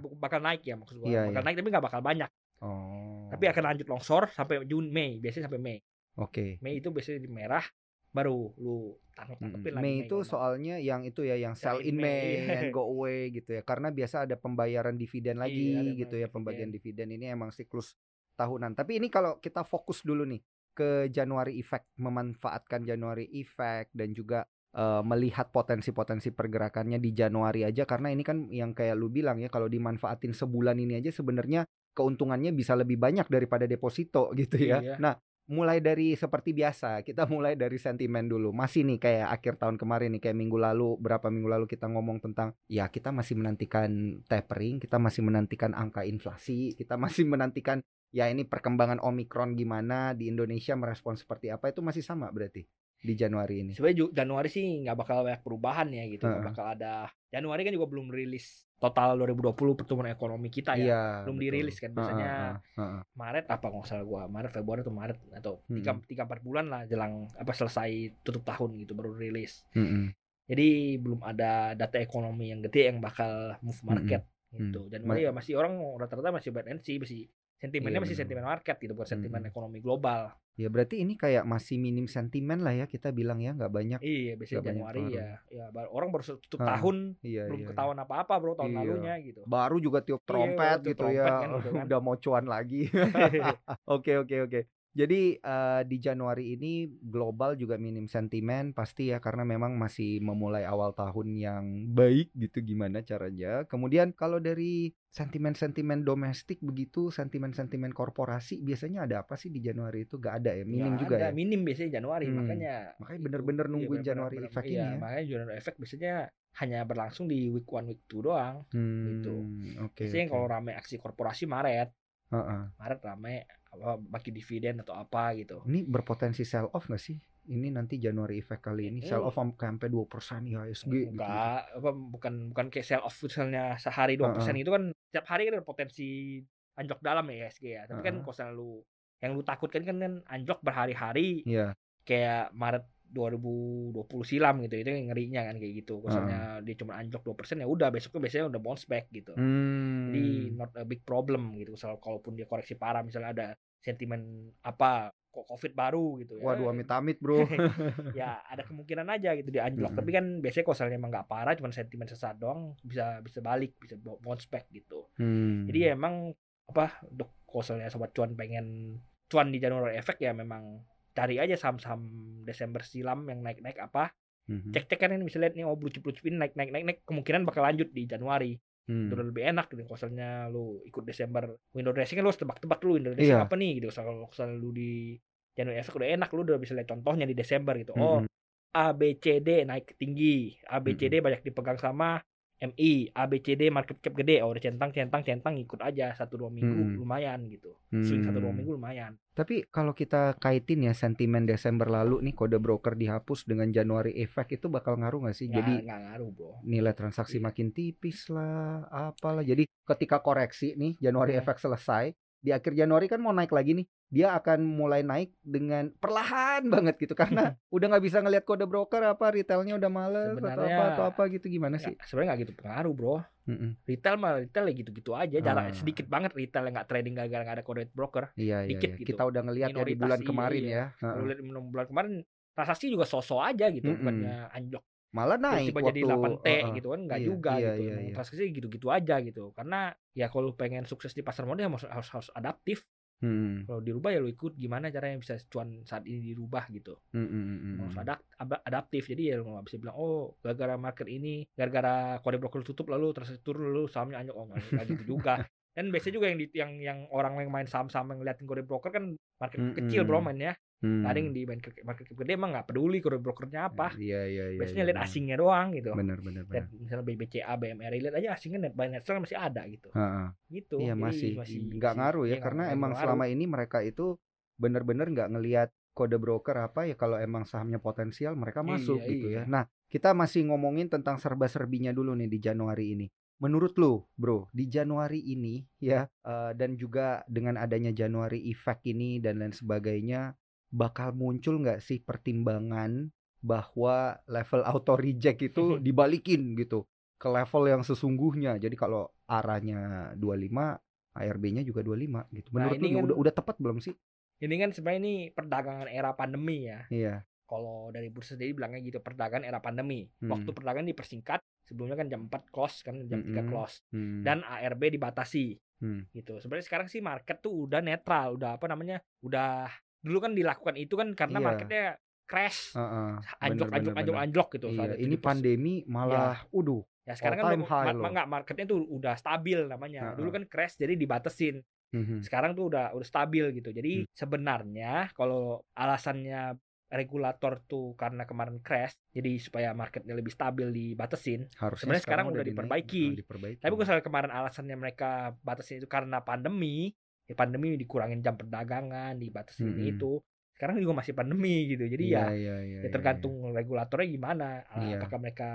bu- 0.00 0.16
bakal 0.16 0.40
naik 0.40 0.64
ya 0.64 0.76
maksud. 0.76 1.00
Iya, 1.00 1.28
bakal 1.28 1.40
iya. 1.40 1.46
naik 1.46 1.56
tapi 1.56 1.68
nggak 1.68 1.84
bakal 1.84 2.00
banyak. 2.00 2.30
Oh. 2.58 3.28
Tapi 3.28 3.44
akan 3.46 3.64
lanjut 3.68 3.86
longsor 3.86 4.22
sampai 4.32 4.64
Juni, 4.64 4.88
Mei, 4.88 5.10
biasanya 5.18 5.46
sampai 5.46 5.60
Mei. 5.60 5.78
Oke. 6.16 6.56
Mei 6.58 6.76
itu 6.76 6.88
biasanya 6.88 7.20
di 7.20 7.28
merah 7.28 7.62
baru 8.08 8.56
lu 8.56 8.96
tangkepin 9.12 9.72
lagi 9.74 9.82
Mei 9.84 9.96
itu 10.06 10.22
mau. 10.22 10.26
soalnya 10.26 10.76
yang 10.78 11.02
itu 11.02 11.26
ya 11.26 11.34
yang 11.34 11.58
sell 11.58 11.82
in 11.82 11.94
in 11.94 11.96
May 11.98 12.22
May. 12.46 12.56
and 12.56 12.70
go 12.76 12.86
away 12.86 13.28
gitu 13.34 13.58
ya. 13.58 13.62
Karena 13.66 13.90
biasa 13.90 14.24
ada 14.24 14.36
pembayaran 14.38 14.94
dividen 14.96 15.42
lagi 15.42 15.74
Iya, 15.74 16.06
gitu 16.06 16.14
ya, 16.16 16.28
pembagian 16.30 16.70
dividen 16.70 17.12
ini 17.12 17.28
emang 17.28 17.50
siklus 17.50 17.98
tahunan. 18.38 18.78
Tapi 18.78 19.02
ini 19.02 19.10
kalau 19.10 19.42
kita 19.42 19.66
fokus 19.66 20.06
dulu 20.06 20.22
nih 20.24 20.40
ke 20.72 21.10
Januari 21.10 21.58
effect, 21.58 21.90
memanfaatkan 21.98 22.86
Januari 22.86 23.26
effect 23.34 23.90
dan 23.92 24.14
juga 24.14 24.46
eh, 24.72 25.02
melihat 25.02 25.50
potensi-potensi 25.50 26.30
pergerakannya 26.30 27.02
di 27.02 27.10
Januari 27.10 27.66
aja 27.66 27.82
karena 27.82 28.14
ini 28.14 28.22
kan 28.22 28.46
yang 28.48 28.70
kayak 28.72 28.94
lu 28.94 29.10
bilang 29.10 29.42
ya 29.42 29.50
kalau 29.50 29.66
dimanfaatin 29.66 30.30
sebulan 30.30 30.78
ini 30.78 31.02
aja 31.02 31.10
sebenarnya 31.10 31.66
keuntungannya 31.98 32.54
bisa 32.54 32.78
lebih 32.78 32.94
banyak 32.94 33.26
daripada 33.26 33.66
deposito 33.66 34.30
gitu 34.38 34.54
ya. 34.62 34.78
Iya. 34.78 34.94
Nah, 35.02 35.18
mulai 35.48 35.80
dari 35.80 36.12
seperti 36.12 36.52
biasa, 36.52 37.00
kita 37.02 37.24
mulai 37.32 37.56
dari 37.56 37.80
sentimen 37.80 38.28
dulu. 38.28 38.52
Masih 38.52 38.84
nih 38.84 39.00
kayak 39.00 39.28
akhir 39.40 39.54
tahun 39.56 39.76
kemarin 39.80 40.14
nih 40.14 40.22
kayak 40.28 40.36
minggu 40.36 40.60
lalu, 40.60 41.00
berapa 41.00 41.32
minggu 41.32 41.48
lalu 41.48 41.66
kita 41.66 41.88
ngomong 41.88 42.20
tentang 42.20 42.52
ya 42.68 42.86
kita 42.92 43.10
masih 43.10 43.40
menantikan 43.40 44.20
tapering, 44.28 44.78
kita 44.78 45.00
masih 45.00 45.24
menantikan 45.24 45.72
angka 45.72 46.04
inflasi, 46.04 46.76
kita 46.76 46.94
masih 47.02 47.24
menantikan 47.24 47.80
ya 48.12 48.28
ini 48.28 48.44
perkembangan 48.44 49.00
Omikron 49.04 49.56
gimana 49.56 50.12
di 50.12 50.32
Indonesia 50.32 50.72
merespon 50.76 51.16
seperti 51.16 51.52
apa 51.52 51.68
itu 51.68 51.84
masih 51.84 52.00
sama 52.04 52.28
berarti 52.28 52.64
di 52.98 53.14
Januari 53.16 53.64
ini. 53.64 53.72
Sebenarnya 53.72 54.10
Januari 54.12 54.48
sih 54.52 54.84
nggak 54.84 54.96
bakal 54.96 55.24
banyak 55.24 55.42
perubahan 55.42 55.88
ya 55.92 56.04
gitu. 56.08 56.28
Nggak 56.28 56.40
Heeh. 56.40 56.50
bakal 56.52 56.66
ada 56.76 56.92
Januari 57.28 57.62
kan 57.64 57.72
juga 57.76 57.88
belum 57.92 58.08
rilis 58.08 58.64
total 58.78 59.18
2020 59.18 59.74
pertumbuhan 59.76 60.08
ekonomi 60.14 60.48
kita 60.48 60.78
ya. 60.78 60.84
Iya, 60.86 61.02
belum 61.26 61.36
betul. 61.36 61.44
dirilis 61.44 61.76
kan. 61.82 61.90
Biasanya 61.92 62.30
Heeh, 62.30 62.54
heeh, 62.78 63.00
Maret 63.18 63.46
apa 63.50 63.66
nggak 63.68 63.84
salah 63.84 64.04
gua 64.06 64.22
Maret 64.30 64.52
Februari 64.54 64.80
atau 64.86 64.94
Maret 64.94 65.18
atau 65.36 65.52
Hmm. 65.66 65.76
tiga 65.76 65.90
tiga 66.06 66.22
empat 66.24 66.40
bulan 66.40 66.66
lah 66.70 66.82
jelang 66.86 67.26
apa 67.34 67.52
selesai 67.52 67.90
tutup 68.22 68.46
tahun 68.46 68.78
gitu 68.80 68.94
baru 68.96 69.12
rilis. 69.12 69.66
heeh. 69.74 69.84
Mm-mm. 69.84 70.06
Jadi 70.48 70.68
belum 70.96 71.20
ada 71.20 71.76
data 71.76 72.00
ekonomi 72.00 72.48
yang 72.48 72.64
gede 72.64 72.88
yang 72.88 73.04
bakal 73.04 73.60
move 73.60 73.76
market 73.84 74.24
gitu. 74.48 74.88
Hmm. 74.88 74.90
Januari 74.90 75.28
ya 75.28 75.32
masih 75.34 75.60
orang 75.60 75.76
rata-rata 76.00 76.32
masih 76.32 76.48
wait 76.56 76.64
and 76.72 76.80
see, 76.80 76.96
masih 76.96 77.28
sentimennya 77.58 77.98
Iya, 77.98 78.04
masih 78.06 78.16
sentimen 78.16 78.44
market 78.44 78.76
gitu 78.78 78.92
bukan 78.94 79.08
sentimen 79.08 79.42
Hmm. 79.42 79.50
ekonomi 79.50 79.78
global. 79.78 80.32
Ya 80.54 80.66
berarti 80.66 80.98
ini 80.98 81.14
kayak 81.14 81.42
masih 81.42 81.78
minim 81.78 82.06
sentimen 82.06 82.62
lah 82.62 82.74
ya 82.74 82.86
kita 82.86 83.10
bilang 83.10 83.38
ya 83.38 83.54
nggak 83.54 83.70
banyak. 83.70 84.00
Iya, 84.00 84.34
biasanya 84.34 84.62
Januari 84.64 85.02
ya 85.08 85.38
ya 85.48 85.64
baru- 85.70 85.90
orang 85.92 86.08
baru 86.10 86.22
tutup 86.38 86.58
Ah, 86.60 86.78
tahun 86.78 87.14
Iya, 87.20 87.42
belum 87.46 87.60
iya, 87.62 87.68
ketahuan 87.68 87.98
apa-apa 87.98 88.34
bro 88.36 88.54
tahun 88.54 88.70
Iya. 88.70 88.78
lalunya 88.80 89.14
gitu. 89.20 89.40
baru 89.44 89.76
juga 89.78 89.98
tiup 90.00 90.18
Iya, 90.18 90.28
trompet 90.28 90.76
tiup 90.76 90.88
gitu 90.88 90.98
trompet 91.00 91.14
ya 91.14 91.26
kan 91.36 91.48
gitu 91.54 91.68
kan. 91.68 91.82
udah 91.86 91.98
mau 91.98 92.16
cuan 92.16 92.44
lagi 92.44 92.82
oke 93.86 94.12
oke 94.18 94.36
oke 94.44 94.60
jadi 94.98 95.20
eh, 95.36 95.82
di 95.84 95.96
Januari 95.98 96.52
ini 96.52 96.72
global 97.00 97.54
juga 97.54 97.78
minim 97.78 98.04
sentimen 98.04 98.72
pasti 98.72 99.08
ya 99.08 99.18
karena 99.18 99.42
memang 99.44 99.74
masih 99.74 100.18
memulai 100.18 100.64
awal 100.64 100.90
tahun 100.92 101.28
yang 101.32 101.64
baik 101.88 102.34
gitu 102.34 102.58
gimana 102.64 103.00
caranya 103.00 103.62
kemudian 103.64 104.10
kalau 104.10 104.38
dari 104.38 104.90
sentimen-sentimen 105.08 106.02
domestik 106.02 106.58
begitu 106.60 107.08
sentimen-sentimen 107.08 107.90
korporasi 107.90 108.60
biasanya 108.60 109.04
ada 109.04 109.22
apa 109.22 109.34
sih 109.34 109.48
di 109.48 109.60
Januari 109.60 110.02
itu 110.02 110.16
gak 110.16 110.34
ada 110.36 110.52
ya 110.52 110.64
minim 110.64 110.92
Nggak 110.92 111.00
juga 111.00 111.14
ada, 111.16 111.24
ya 111.24 111.30
minim 111.32 111.60
biasanya 111.62 111.90
Januari 111.94 112.26
Hmm. 112.26 112.36
makanya 112.36 112.74
Makanya 112.98 113.20
bener-bener 113.22 113.64
Iya, 113.64 113.70
nungguin 113.70 113.88
bener-bener- 113.88 114.08
Januari 114.08 114.36
bener- 114.36 114.48
effect 114.48 114.66
iya, 114.66 114.74
ini 114.74 114.82
ya. 114.84 114.98
makanya 114.98 115.24
Januari 115.28 115.56
effect 115.56 115.78
biasanya 115.78 116.14
hanya 116.58 116.78
berlangsung 116.82 117.26
di 117.26 117.38
week 117.46 117.68
one 117.68 117.86
week 117.86 118.02
two 118.04 118.18
doang 118.20 118.66
gitu. 119.04 119.36
Hmm, 119.46 119.86
oke 119.86 120.00
biasanya 120.00 120.26
oke. 120.26 120.32
kalau 120.32 120.46
rame 120.48 120.72
aksi 120.74 120.96
korporasi 120.96 121.44
Maret 121.46 121.88
Heeh. 122.28 122.62
Maret 122.74 123.00
rame 123.00 123.34
apa 123.46 123.57
bagi 124.00 124.30
dividen 124.30 124.80
atau 124.80 124.94
apa 124.94 125.34
gitu 125.34 125.60
Ini 125.64 125.84
berpotensi 125.84 126.42
sell 126.42 126.68
off 126.68 126.86
nggak 126.86 126.98
sih? 126.98 127.16
Ini 127.48 127.68
nanti 127.70 127.96
Januari 127.96 128.36
effect 128.36 128.60
kali 128.62 128.88
ini 128.88 129.00
sell 129.00 129.20
Hmm. 129.20 129.28
off 129.28 129.36
sampai 129.54 129.88
2% 129.88 130.44
IHSG 130.44 130.88
gitu. 130.88 131.12
enggak 131.12 131.60
apa 131.74 131.90
bukan 131.92 132.34
bukan 132.48 132.66
kayak 132.68 132.84
sell 132.84 133.00
off 133.00 133.16
misalnya 133.18 133.76
sehari 133.76 134.16
dua 134.16 134.32
persen 134.32 134.52
itu 134.54 134.68
kan 134.68 134.92
setiap 135.08 135.26
hari 135.26 135.48
kan 135.48 135.56
ada 135.56 135.64
potensi 135.64 136.40
anjlok 136.74 137.00
dalam 137.00 137.24
ya 137.26 137.46
ISG 137.46 137.64
ya 137.66 137.82
tapi 137.84 138.00
kan 138.00 138.20
Heeh. 138.20 138.24
kalau 138.26 138.52
lu 138.52 138.70
yang 139.18 139.32
lu 139.32 139.42
takutkan 139.42 139.82
kan 139.82 139.96
kan 139.96 140.12
anjlok 140.26 140.60
berhari-hari 140.60 141.40
Iya. 141.42 141.72
kayak 142.04 142.52
Maret 142.52 142.84
2020 143.08 143.96
silam 144.22 144.60
gitu 144.60 144.74
itu 144.76 144.88
yang 144.88 145.08
ngerinya 145.08 145.42
kan 145.44 145.56
kayak 145.56 145.74
gitu 145.76 146.00
misalnya 146.00 146.38
dia 146.60 146.74
cuma 146.74 146.92
anjlok 146.94 147.24
2% 147.26 147.56
ya 147.56 147.66
udah 147.66 147.88
besoknya 147.88 148.20
biasanya 148.20 148.46
udah 148.48 148.60
bounce 148.60 148.84
back 148.84 149.08
gitu 149.08 149.32
Hmm. 149.32 150.08
jadi 150.08 150.24
not 150.52 150.72
a 150.74 150.84
big 150.84 151.02
problem 151.02 151.52
gitu 151.54 151.72
misal 151.72 151.96
kalaupun 151.96 152.32
dia 152.32 152.44
koreksi 152.44 152.74
parah 152.74 153.00
misalnya 153.00 153.30
ada 153.30 153.46
sentimen 153.78 154.20
apa 154.60 155.08
kok 155.28 155.46
covid 155.46 155.72
baru 155.72 156.18
gitu 156.18 156.36
ya 156.36 156.42
Waduh 156.42 156.68
amit-amit 156.68 157.16
bro. 157.16 157.44
ya 158.18 158.42
ada 158.42 158.62
kemungkinan 158.62 159.06
aja 159.08 159.36
gitu 159.36 159.48
dia 159.48 159.64
anjlok 159.64 159.92
Mm-mm. 159.92 159.98
tapi 159.98 160.10
kan 160.10 160.24
biasanya 160.38 160.64
kalau 160.64 160.74
misalnya 160.74 160.96
emang 160.96 161.10
nggak 161.10 161.28
parah 161.28 161.52
cuma 161.54 161.68
sentimen 161.70 162.06
sesat 162.06 162.34
doang 162.34 162.74
bisa 162.80 163.20
bisa 163.20 163.38
balik 163.38 163.76
bisa 163.78 163.94
bounce 163.96 164.44
back 164.46 164.66
gitu 164.68 165.06
Hmm. 165.16 165.64
jadi 165.66 165.78
ya 165.80 165.90
emang 165.94 166.32
apa 166.66 167.00
untuk 167.04 167.32
kalau 167.42 167.62
misalnya 167.62 167.88
sobat 167.88 168.12
cuan 168.12 168.34
pengen 168.34 168.98
cuan 169.26 169.48
di 169.48 169.58
Januari 169.58 169.96
efek 169.96 170.18
ya 170.18 170.32
memang 170.32 170.84
cari 171.18 171.42
aja 171.42 171.58
saham-saham 171.58 172.06
Desember 172.46 172.86
silam 172.86 173.26
yang 173.26 173.42
naik-naik 173.42 173.74
apa 173.76 174.14
Mhm. 174.46 174.70
cek-cek 174.72 174.96
kan 174.96 175.10
ini 175.10 175.26
bisa 175.26 175.36
lihat 175.36 175.52
nih 175.52 175.66
oh 175.66 175.74
blue 175.74 175.90
chip 175.90 176.00
blue 176.00 176.14
chip 176.14 176.24
ini 176.24 176.38
naik 176.38 176.54
naik 176.54 176.70
naik 176.70 176.84
naik 176.86 176.98
kemungkinan 177.04 177.42
bakal 177.42 177.66
lanjut 177.66 177.90
di 177.90 178.06
Januari 178.06 178.54
Hmm. 178.88 179.12
udah 179.12 179.20
lebih 179.20 179.44
enak 179.44 179.68
gitu 179.68 179.84
misalnya 179.84 180.48
lu 180.48 180.80
ikut 180.80 181.04
Desember 181.04 181.44
window 181.76 181.92
dressing 181.92 182.16
kan 182.16 182.24
lu 182.24 182.32
harus 182.32 182.40
tebak-tebak 182.40 182.80
dulu 182.80 182.96
window 182.96 183.12
dressing 183.12 183.36
Iya. 183.36 183.44
apa 183.44 183.52
nih 183.52 183.70
gitu 183.76 183.92
kalau 183.92 184.24
misalnya 184.24 184.56
lu 184.56 184.70
di 184.72 185.12
Januari 185.52 185.76
efek 185.76 185.92
udah 185.92 186.08
enak 186.08 186.28
lu 186.32 186.40
udah 186.40 186.56
bisa 186.56 186.72
lihat 186.72 186.88
contohnya 186.88 187.28
di 187.28 187.36
Desember 187.36 187.76
gitu 187.76 187.92
oh 187.92 188.24
Mhm. 188.24 188.28
A 188.72 188.96
B 188.96 189.20
C 189.20 189.42
D 189.42 189.68
naik 189.68 189.92
tinggi 190.00 190.56
A 190.64 190.80
B 190.80 190.96
C 190.96 191.12
D 191.12 191.20
banyak 191.20 191.44
dipegang 191.44 191.76
sama 191.76 192.24
MI 192.58 193.14
A 193.14 193.24
B 193.30 193.38
C 193.38 193.54
D 193.54 193.70
market 193.70 193.98
cap 194.02 194.14
gede 194.18 194.42
oh 194.42 194.50
udah 194.50 194.62
centang 194.62 194.90
centang 194.90 195.22
centang 195.22 195.54
ikut 195.56 195.78
aja 195.78 196.10
satu 196.18 196.34
dua 196.36 196.50
minggu 196.50 196.74
Hmm. 196.74 196.98
lumayan 196.98 197.40
gitu 197.46 197.70
swing 198.02 198.22
satu 198.26 198.38
dua 198.42 198.50
Hmm. 198.50 198.58
minggu 198.62 198.72
lumayan 198.74 199.12
Tapi 199.38 199.62
kalau 199.70 199.94
kita 199.94 200.34
kaitin 200.42 200.82
ya 200.82 200.94
sentimen 200.98 201.46
Desember 201.46 201.86
lalu 201.86 202.18
nih 202.26 202.34
kode 202.34 202.58
broker 202.58 202.98
dihapus 202.98 203.46
dengan 203.46 203.70
Januari 203.70 204.18
effect 204.18 204.50
itu 204.58 204.66
bakal 204.66 204.98
ngaruh 204.98 205.30
nggak 205.30 205.36
sih? 205.38 205.46
nggak 205.46 205.62
Jadi 205.62 205.74
nggak 205.86 206.00
ngaruh 206.10 206.28
bro 206.34 206.52
nilai 206.66 206.90
transaksi 206.90 207.38
Iya. 207.38 207.46
makin 207.46 207.68
tipis 207.70 208.26
lah, 208.34 208.82
apalah. 208.90 209.46
Jadi 209.46 209.62
ketika 209.86 210.18
koreksi 210.18 210.74
nih 210.74 210.98
Januari 210.98 211.38
Hmm. 211.38 211.40
effect 211.40 211.62
selesai, 211.62 212.10
di 212.38 212.50
akhir 212.50 212.72
Januari 212.72 213.06
kan 213.06 213.18
mau 213.18 213.30
naik 213.30 213.50
lagi 213.50 213.74
nih, 213.74 213.86
dia 214.08 214.30
akan 214.32 214.62
mulai 214.62 215.02
naik 215.02 215.34
dengan 215.38 215.90
perlahan 215.92 216.64
banget 216.64 216.94
gitu 216.96 217.12
karena 217.12 217.52
udah 217.74 217.86
nggak 217.88 218.04
bisa 218.04 218.18
ngelihat 218.18 218.42
kode 218.42 218.64
broker 218.64 219.02
apa 219.02 219.30
retailnya 219.30 219.74
udah 219.74 219.88
males 219.88 220.32
atau 220.32 220.40
Sebenarnya- 220.40 220.70
apa 220.70 220.84
atau 220.88 221.04
apa 221.06 221.22
gitu 221.28 221.46
gimana 221.48 221.76
sih? 221.76 221.92
Sebenarnya 222.00 222.28
nggak 222.28 222.40
gitu 222.42 222.52
pengaruh 222.54 222.92
bro 222.92 223.16
Mm-mm. 223.44 223.80
retail 223.82 224.16
mah 224.16 224.32
retail 224.38 224.64
ya 224.64 224.74
gitu-gitu 224.76 225.10
aja 225.12 225.36
jarang 225.38 225.66
Ah. 225.66 225.74
sedikit 225.74 226.04
banget 226.04 226.30
retail 226.32 226.64
yang 226.64 226.74
nggak 226.74 226.88
trading 226.88 227.14
gara-gara 227.14 227.42
nggak 227.42 227.56
ada 227.56 227.64
kode 227.64 227.82
broker 227.88 228.24
Iya 228.34 228.62
iya. 228.62 228.70
Dikit 228.70 228.90
iya. 228.92 228.98
gitu. 228.98 229.08
Kita 229.10 229.22
udah 229.24 229.40
ngelihat 229.42 229.68
ya 229.68 229.82
di 229.82 229.96
bulan 229.96 230.20
iya, 230.20 230.26
kemarin 230.26 230.62
iya. 230.62 230.84
ya. 231.00 231.08
enam 231.40 231.64
bulan 231.66 231.86
kemarin 231.86 232.12
transaksi 232.52 232.86
juga 232.86 233.02
sosok 233.02 233.40
aja 233.40 233.66
gitu 233.68 233.88
Mm-mm. 233.88 233.98
bukannya 233.98 234.34
anjlok 234.52 234.84
Malah 235.08 235.38
naik 235.40 235.72
tiba 235.72 235.80
jadi 235.80 236.00
waktu 236.04 236.08
8T 236.20 236.46
heeh. 236.48 236.72
gitu 236.76 236.88
kan 236.92 237.00
nggak 237.08 237.20
Iya, 237.20 237.28
juga 237.28 237.52
iya, 237.56 237.70
gitu 237.72 237.82
iya, 237.82 237.96
iya. 237.96 238.14
transaksi 238.16 238.44
gitu-gitu 238.52 238.86
aja 238.92 239.14
gitu 239.24 239.44
karena 239.56 239.96
ya 240.12 240.26
kalau 240.28 240.52
pengen 240.52 240.84
sukses 240.84 241.16
di 241.16 241.24
pasar 241.24 241.48
modal 241.48 241.72
harus 241.72 241.88
harus, 241.88 242.08
harus 242.12 242.28
adaptif 242.36 242.84
Hmm. 243.18 243.66
Kalau 243.66 243.82
dirubah 243.82 244.14
ya 244.14 244.22
lu 244.22 244.30
ikut 244.30 244.54
gimana 244.54 244.94
caranya 244.94 245.18
bisa 245.18 245.34
cuan 245.50 245.82
saat 245.82 246.06
ini 246.06 246.22
dirubah 246.22 246.70
gitu. 246.70 246.94
Hmm, 247.10 247.26
hmm, 247.26 247.42
hmm, 247.42 247.58
hmm. 247.58 247.76
Harus 247.82 247.96
adapt, 247.98 248.22
ab- 248.38 248.62
adaptif. 248.62 249.10
Jadi 249.10 249.34
ya 249.34 249.42
lu 249.42 249.50
nggak 249.50 249.66
bisa 249.66 249.76
bilang 249.82 249.96
oh 249.98 250.38
gara-gara 250.38 250.78
market 250.78 251.10
ini, 251.10 251.42
gara-gara 251.58 252.22
kode 252.22 252.38
broker 252.38 252.62
tutup 252.62 252.86
lalu 252.94 253.10
terus 253.10 253.34
turun 253.42 253.74
lalu 253.74 253.90
sahamnya 253.90 254.22
anjlok 254.22 254.36
oh 254.38 254.44
nggak 254.54 254.86
gitu 254.86 255.18
juga. 255.18 255.42
Dan 255.74 255.90
biasanya 255.90 256.14
juga 256.14 256.26
yang 256.30 256.38
di, 256.38 256.46
yang 256.54 256.70
yang 256.78 256.98
orang 257.10 257.42
yang 257.42 257.50
main 257.50 257.66
saham-saham 257.66 258.06
yang 258.14 258.18
ngeliatin 258.22 258.46
kode 258.46 258.62
broker 258.62 258.90
kan 258.94 259.04
market 259.42 259.60
Mm-mm. 259.66 259.76
kecil 259.82 260.06
bro 260.06 260.22
mainnya. 260.22 260.54
Hmm. 260.78 261.02
Ada 261.02 261.18
yang 261.18 261.34
di 261.34 261.42
main 261.42 261.58
ke- 261.58 261.82
market 261.82 262.06
gede 262.06 262.38
emang 262.38 262.54
nggak 262.54 262.70
peduli 262.70 263.02
kode 263.02 263.18
brokernya 263.18 263.66
apa. 263.66 263.90
Iya, 263.98 264.30
iya, 264.30 264.44
iya. 264.54 264.58
Biasanya 264.62 264.78
iya, 264.78 264.88
lihat 264.88 264.98
benar. 265.02 265.10
asingnya 265.10 265.36
doang 265.36 265.66
gitu. 265.74 265.90
Benar, 265.90 266.18
benar, 266.22 266.42
benar. 266.46 266.64
misalnya 266.70 267.04
BBCA, 267.04 267.52
BMRI 267.58 267.98
lihat 267.98 268.14
aja 268.14 268.28
asingnya 268.38 268.58
net 268.62 268.74
buy 268.78 268.86
net 268.86 269.02
sell 269.02 269.18
masih 269.18 269.34
ada 269.34 269.66
gitu. 269.66 269.90
Heeh. 269.90 270.26
Gitu. 270.46 270.76
Iya 270.78 270.94
masih, 270.94 271.34
masih 271.34 271.58
nggak 271.74 271.92
ngaruh 271.98 272.24
ya 272.24 272.38
iya, 272.38 272.38
karena 272.38 272.62
nggak 272.70 272.76
emang 272.78 272.92
selama 272.94 273.24
ini 273.26 273.44
mereka 273.44 273.82
itu 273.82 274.14
benar-benar 274.54 275.06
nggak 275.10 275.28
ngelihat 275.34 275.68
kode 275.94 276.14
broker 276.14 276.54
apa 276.54 276.86
ya 276.86 276.94
kalau 276.94 277.18
emang 277.18 277.42
sahamnya 277.42 277.82
potensial 277.82 278.38
mereka 278.38 278.62
masuk 278.62 279.02
Iya, 279.02 279.10
gitu 279.10 279.26
ya. 279.34 279.42
iya. 279.42 279.50
Nah 279.50 279.62
kita 279.90 280.14
masih 280.14 280.46
ngomongin 280.46 280.86
tentang 280.86 281.18
serba-serbinya 281.18 281.90
dulu 281.90 282.14
nih 282.14 282.30
di 282.30 282.38
Januari 282.38 282.94
ini. 282.94 283.06
Menurut 283.42 283.74
lu, 283.78 284.02
bro, 284.14 284.46
di 284.50 284.66
Januari 284.66 285.22
ini 285.26 285.58
ya 285.78 286.06
eh, 286.06 286.50
dan 286.54 286.74
juga 286.74 287.26
dengan 287.26 287.58
adanya 287.58 287.90
Januari 287.90 288.46
effect 288.46 288.86
ini 288.86 289.18
dan 289.18 289.42
lain 289.42 289.50
sebagainya 289.50 290.38
bakal 290.68 291.12
muncul 291.12 291.58
nggak 291.58 291.80
sih 291.80 291.98
pertimbangan 291.98 293.08
bahwa 293.38 294.18
level 294.26 294.62
auto 294.66 294.98
reject 294.98 295.40
itu 295.40 295.78
dibalikin 295.78 296.52
gitu 296.54 296.84
ke 297.16 297.26
level 297.26 297.66
yang 297.66 297.82
sesungguhnya. 297.82 298.58
Jadi 298.58 298.74
kalau 298.74 299.08
arahnya 299.26 300.12
25 300.14 300.78
ARB-nya 301.14 301.62
juga 301.62 301.82
25 301.82 302.26
gitu. 302.30 302.48
Nah, 302.50 302.66
Menurut 302.68 302.78
ini 302.78 302.88
lu 302.88 302.94
kan- 302.94 303.06
udah 303.10 303.16
udah 303.18 303.32
tepat 303.34 303.56
belum 303.58 303.78
sih? 303.78 303.94
Ini 304.38 304.54
kan 304.54 304.70
sebenarnya 304.70 305.00
ini 305.02 305.14
perdagangan 305.34 305.88
era 305.90 306.14
pandemi 306.14 306.70
ya. 306.70 306.86
Iya. 306.90 307.26
Kalau 307.42 307.90
dari 307.90 308.06
bursa 308.06 308.36
sendiri 308.36 308.54
bilangnya 308.54 308.78
gitu 308.84 309.02
perdagangan 309.02 309.42
era 309.42 309.58
pandemi. 309.58 310.06
Hmm. 310.22 310.30
Waktu 310.30 310.50
perdagangan 310.54 310.86
dipersingkat. 310.86 311.40
Sebelumnya 311.66 311.96
kan 311.98 312.08
jam 312.08 312.20
4 312.30 312.48
close 312.48 312.80
kan 312.80 312.96
jam 313.10 313.20
3 313.20 313.34
Mm-mm. 313.34 313.48
close. 313.50 313.82
Hmm. 313.90 314.22
Dan 314.22 314.46
ARB 314.46 314.94
dibatasi. 314.94 315.58
Hmm. 315.82 316.06
Gitu. 316.14 316.38
Sebenarnya 316.38 316.66
sekarang 316.70 316.86
sih 316.86 317.02
market 317.02 317.42
tuh 317.42 317.66
udah 317.66 317.82
netral, 317.82 318.38
udah 318.38 318.54
apa 318.56 318.66
namanya? 318.70 319.02
Udah 319.20 319.66
dulu 320.08 320.18
kan 320.18 320.32
dilakukan 320.32 320.74
itu 320.74 320.94
kan 320.96 321.12
karena 321.12 321.38
Iya. 321.38 321.46
marketnya 321.46 321.84
crash. 322.24 322.72
Heeh. 322.72 323.10
Anjlok, 323.38 323.68
Bener, 323.68 323.68
anjlok, 323.68 323.68
bener, 323.68 323.92
anjlok, 323.94 324.14
bener. 324.16 324.24
anjlok 324.24 324.48
gitu. 324.56 324.66
Iya, 324.68 324.92
ini 324.96 325.16
pandemi 325.16 325.74
malah 325.84 326.44
uduh. 326.50 326.80
Ya 327.04 327.16
sekarang 327.16 327.36
kan 327.38 327.56
udah- 327.56 327.96
ma- 327.96 328.12
nggak, 328.12 328.28
marketnya 328.28 328.64
tuh 328.66 328.84
udah 328.84 329.14
stabil 329.14 329.64
namanya. 329.64 330.12
Heeh. 330.12 330.16
Dulu 330.16 330.28
kan 330.30 330.44
crash 330.44 330.76
jadi 330.76 330.92
dibatesin. 330.92 331.60
Mhm. 331.88 332.20
Sekarang 332.20 332.52
tuh 332.52 332.68
udah 332.68 332.92
udah 332.92 333.06
stabil 333.06 333.48
gitu. 333.54 333.68
Hmm. 333.68 333.78
Jadi 333.80 333.92
sebenarnya 334.12 335.08
kalau 335.12 335.64
alasannya 335.72 336.60
regulator 336.88 337.60
tuh 337.64 337.92
karena 337.94 338.24
kemarin 338.24 338.60
crash, 338.60 338.96
jadi 339.10 339.36
supaya 339.36 339.72
marketnya 339.72 340.12
lebih 340.12 340.32
stabil 340.32 340.68
dibatesin. 340.68 341.48
Harusnya 341.54 341.80
Sebenarnya 341.84 342.04
sekarang 342.04 342.26
udah 342.28 342.36
dinaik- 342.38 342.48
diperbaiki. 342.50 343.04
oh, 343.06 343.18
diperbaiki. 343.18 343.60
Tapi 343.60 343.72
kalau 343.78 344.02
kemarin 344.02 344.30
alasannya 344.30 344.76
mereka 344.76 345.10
batasin 345.40 345.80
itu 345.80 345.88
karena 345.88 346.20
pandemi, 346.20 346.92
ya 347.28 347.34
pandemi 347.36 347.76
dikurangin 347.76 348.24
jam 348.24 348.34
perdagangan, 348.34 349.20
dibatasin 349.20 349.76
Mm-mm. 349.76 349.90
itu. 349.92 350.12
Sekarang 350.56 350.80
juga 350.80 350.96
masih 350.98 351.12
pandemi 351.14 351.68
gitu. 351.70 351.84
Jadi 351.86 352.04
Iya, 352.08 352.18
ya, 352.18 352.26
iya, 352.34 352.56
iya, 352.64 352.78
ya 352.80 352.80
iya, 352.82 352.90
tergantung 352.90 353.52
regulatornya 353.52 354.08
gimana. 354.08 354.48
Ah, 354.66 354.80
Iya. 354.82 354.96
Apakah 354.98 355.18
mereka 355.20 355.50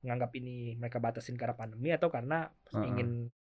menganggap 0.00 0.30
ini 0.38 0.78
mereka 0.78 1.02
batasin 1.02 1.34
karena 1.34 1.58
pandemi 1.58 1.90
atau 1.90 2.08
karena 2.08 2.46
Heeh. 2.70 2.86
ingin 2.88 3.08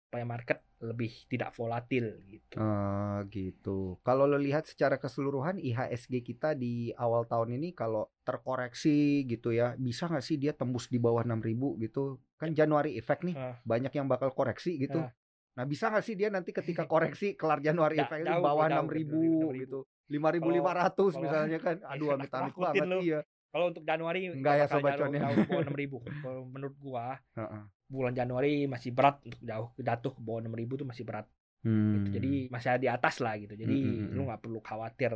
supaya 0.08 0.24
market 0.24 0.64
lebih 0.80 1.12
tidak 1.28 1.52
volatil 1.52 2.24
gitu. 2.24 2.56
Eh, 2.56 3.20
gitu. 3.36 4.00
Kalau 4.00 4.24
lo 4.24 4.40
lihat 4.40 4.64
secara 4.64 4.96
keseluruhan 4.96 5.60
IHSG 5.60 6.24
kita 6.24 6.56
di 6.56 6.96
awal 6.96 7.28
tahun 7.28 7.60
ini 7.60 7.76
kalau 7.76 8.08
terkoreksi 8.24 9.28
gitu 9.28 9.52
ya, 9.52 9.76
bisa 9.76 10.08
nggak 10.08 10.24
sih 10.24 10.40
dia 10.40 10.56
tembus 10.56 10.88
di 10.88 10.96
bawah 10.96 11.28
6000 11.28 11.76
gitu? 11.82 12.22
Kan 12.40 12.56
Januari 12.56 12.96
effect 12.96 13.28
nih, 13.28 13.36
Ah. 13.36 13.60
banyak 13.68 13.92
yang 13.92 14.08
bakal 14.08 14.32
koreksi 14.32 14.80
gitu. 14.80 15.04
Ah. 15.04 15.12
Nah, 15.56 15.64
bisa 15.64 15.88
nggak 15.88 16.04
sih 16.04 16.14
dia 16.14 16.28
nanti 16.28 16.52
ketika 16.52 16.84
koreksi 16.92 17.34
kelar 17.34 17.60
Januari 17.60 17.96
Ja- 17.96 18.06
effect 18.06 18.22
di 18.22 18.30
jauh, 18.30 18.44
bawah 18.44 18.68
jauh, 18.68 18.86
6000 18.86 19.08
jauh, 19.42 19.52
gitu. 19.54 19.80
5500 20.08 20.94
kalau- 21.10 21.12
misalnya 21.24 21.60
kan. 21.60 21.76
Aduh, 21.86 22.06
Iya, 22.06 22.16
amit-amit 22.18 22.44
nakutin 22.46 22.64
banget 22.66 22.86
lu. 22.86 23.00
iya. 23.02 23.20
Kalau 23.48 23.66
untuk 23.72 23.84
Januari 23.84 24.20
Enggak 24.28 24.54
ya, 24.54 24.66
Sobat 24.68 25.00
Cuan 25.00 25.12
ya. 25.12 25.22
bawah 25.24 25.64
6000. 25.64 26.04
Kalau 26.20 26.42
menurut 26.44 26.76
gua 26.78 27.06
Heeh. 27.34 27.64
bulan 27.88 28.12
Januari 28.14 28.54
masih 28.66 28.92
berat 28.92 29.24
untuk 29.24 29.40
jauh 29.40 29.68
jatuh 29.78 30.12
ke 30.12 30.20
bawah 30.20 30.42
6000 30.42 30.76
tuh 30.76 30.84
masih 30.84 31.04
berat. 31.04 31.26
Hmm. 31.64 31.98
gitu. 31.98 32.20
Jadi 32.20 32.32
masih 32.48 32.68
ada 32.70 32.78
di 32.78 32.90
atas 32.92 33.16
lah 33.18 33.34
gitu. 33.36 33.56
Jadi 33.56 33.74
Mm, 33.74 33.90
mm, 33.90 34.02
mm, 34.04 34.12
lu 34.12 34.22
mm. 34.22 34.28
nggak 34.28 34.42
perlu 34.42 34.60
khawatir 34.62 35.14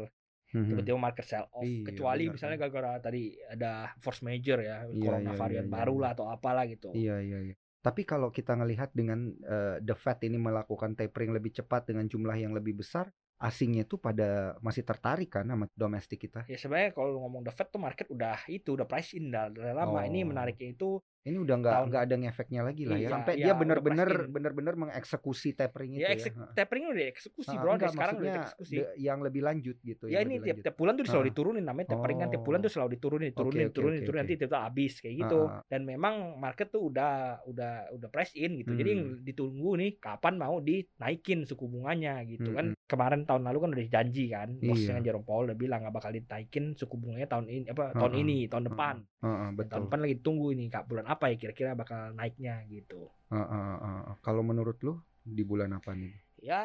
tiba-tiba 0.49 0.97
market 0.97 1.21
sell 1.21 1.45
off. 1.45 1.61
Iya, 1.61 1.85
Kecuali 1.85 2.23
benar, 2.25 2.33
misalnya 2.33 2.57
gara-gara 2.57 2.91
tadi 2.97 3.21
ada 3.45 3.71
force 3.99 4.25
major 4.25 4.57
ya, 4.57 4.81
Iya, 4.81 4.97
corona 4.97 5.29
iya, 5.29 5.37
varian 5.37 5.67
iya, 5.67 5.71
baru 5.71 5.93
iya. 5.93 6.01
lah 6.01 6.09
atau 6.09 6.25
apalah 6.25 6.65
gitu. 6.65 6.89
Iya 6.89 7.21
iya 7.21 7.39
iya. 7.43 7.55
Tapi 7.79 8.03
kalau 8.03 8.27
kita 8.29 8.59
ngelihat 8.59 8.91
dengan 8.91 9.31
eh, 9.39 9.79
The 9.79 9.95
Fed 9.95 10.19
ini 10.27 10.35
melakukan 10.35 10.99
tapering 10.99 11.31
lebih 11.31 11.55
cepat 11.55 11.87
dengan 11.87 12.05
jumlah 12.11 12.35
yang 12.35 12.51
lebih 12.51 12.75
besar, 12.83 13.07
asingnya 13.39 13.87
tuh 13.87 14.03
pada 14.03 14.59
masih 14.59 14.83
tertarik 14.83 15.31
kan 15.31 15.47
sama 15.47 15.65
domestik 15.71 16.19
kita. 16.27 16.43
Ya 16.51 16.59
sebenarnya 16.59 16.91
kalau 16.91 17.23
ngomong 17.23 17.47
the 17.47 17.53
Fed 17.55 17.71
tuh 17.71 17.79
market 17.79 18.11
udah 18.11 18.35
itu 18.51 18.75
udah 18.75 18.83
price 18.83 19.15
in 19.15 19.31
dah 19.31 19.47
dari 19.47 19.71
lama. 19.71 20.03
Ini 20.03 20.27
Oh. 20.27 20.35
menariknya 20.35 20.75
itu 20.75 20.99
Ini 21.19 21.35
udah 21.35 21.55
nggak 21.59 21.75
nggak 21.91 22.01
ada 22.07 22.15
ngefeknya 22.15 22.61
lagi 22.63 22.83
lah 22.83 22.95
ya. 22.95 23.03
Iya, 23.03 23.09
Sampai 23.11 23.33
iya, 23.35 23.43
dia 23.43 23.53
benar-benar 23.53 24.09
benar-benar 24.25 24.73
mengeksekusi 24.77 25.51
tapering 25.51 25.91
itu 25.93 26.01
ya 26.01 26.07
ya. 26.07 26.15
eksek- 26.15 26.31
Heeh. 26.31 26.53
tapering 26.55 26.83
udah 26.87 27.03
dieksekusi 27.03 27.51
Ah, 27.51 27.59
bro. 27.59 27.71
enggak, 27.75 27.91
sekarang 27.91 28.15
udah 28.17 28.35
de- 28.57 28.89
yang 28.95 29.19
lebih 29.19 29.41
lanjut 29.43 29.77
gitu. 29.79 30.07
Ya 30.07 30.23
ini 30.23 30.39
tiap, 30.39 30.63
tiap 30.63 30.75
bulan 30.75 30.95
tuh 30.95 31.03
selalu 31.05 31.19
Ah. 31.21 31.29
diturunin 31.29 31.65
namanya 31.65 31.87
tapering 31.91 32.19
kan 32.19 32.29
tiap 32.29 32.41
bulan 32.41 32.59
Oh. 32.59 32.65
tuh 32.65 32.71
selalu 32.71 32.89
diturunin, 32.95 33.27
diturunin, 33.29 33.51
Oke, 33.51 33.59
oke, 33.59 33.69
diturunin, 33.69 33.91
oke, 33.91 34.01
diturunin 34.01 34.23
oke. 34.25 34.31
nanti 34.39 34.57
habis 34.57 34.93
kayak 34.97 35.15
gitu. 35.17 35.39
Ah. 35.45 35.61
Dan 35.67 35.81
memang 35.83 36.15
market 36.35 36.67
tuh 36.69 36.81
udah 36.87 37.13
udah 37.43 37.71
udah 37.91 38.07
price 38.07 38.33
in 38.33 38.51
gitu. 38.55 38.71
Jadi 38.71 38.89
Hmm. 38.89 38.95
yang 38.95 39.03
ditunggu 39.21 39.69
nih 39.75 39.91
kapan 39.99 40.33
mau 40.35 40.55
dinaikin 40.59 41.43
suku 41.43 41.67
bunganya 41.67 42.23
gitu 42.23 42.49
kan. 42.49 42.71
Mm-mm. 42.71 42.87
Kemarin 42.87 43.21
tahun 43.23 43.43
lalu 43.43 43.57
kan 43.59 43.69
udah 43.71 43.83
dijanji 43.83 44.25
kan. 44.29 44.49
Bosnya 44.57 44.97
Iya. 44.97 45.03
Jerome 45.05 45.21
Powell 45.21 45.51
udah 45.51 45.57
bilang 45.57 45.83
nggak 45.83 45.93
bakal 45.93 46.09
dinaikin 46.09 46.73
suku 46.73 46.95
bunganya 46.95 47.27
tahun 47.27 47.45
ini 47.45 47.65
apa 47.67 47.91
tahun 47.93 48.07
Ah, 48.07 48.15
ah. 48.15 48.23
ini, 48.23 48.37
tahun 48.47 48.63
depan. 48.65 48.95
Tahun 49.19 49.83
depan 49.85 49.99
lagi 49.99 50.15
ditunggu 50.15 50.47
ini 50.49 50.65
kak 50.67 50.87
bulan 50.87 51.05
apa 51.13 51.25
ya 51.31 51.35
kira-kira 51.41 51.71
bakal 51.81 51.99
naiknya 52.19 52.53
gitu. 52.73 53.01
Heeh, 53.33 53.47
heeh, 53.53 53.77
heeh. 53.85 54.15
Kalau 54.25 54.41
menurut 54.49 54.77
lu 54.85 54.93
di 55.37 55.43
bulan 55.49 55.71
apa 55.77 55.91
nih? 56.01 56.13
Ya 56.49 56.63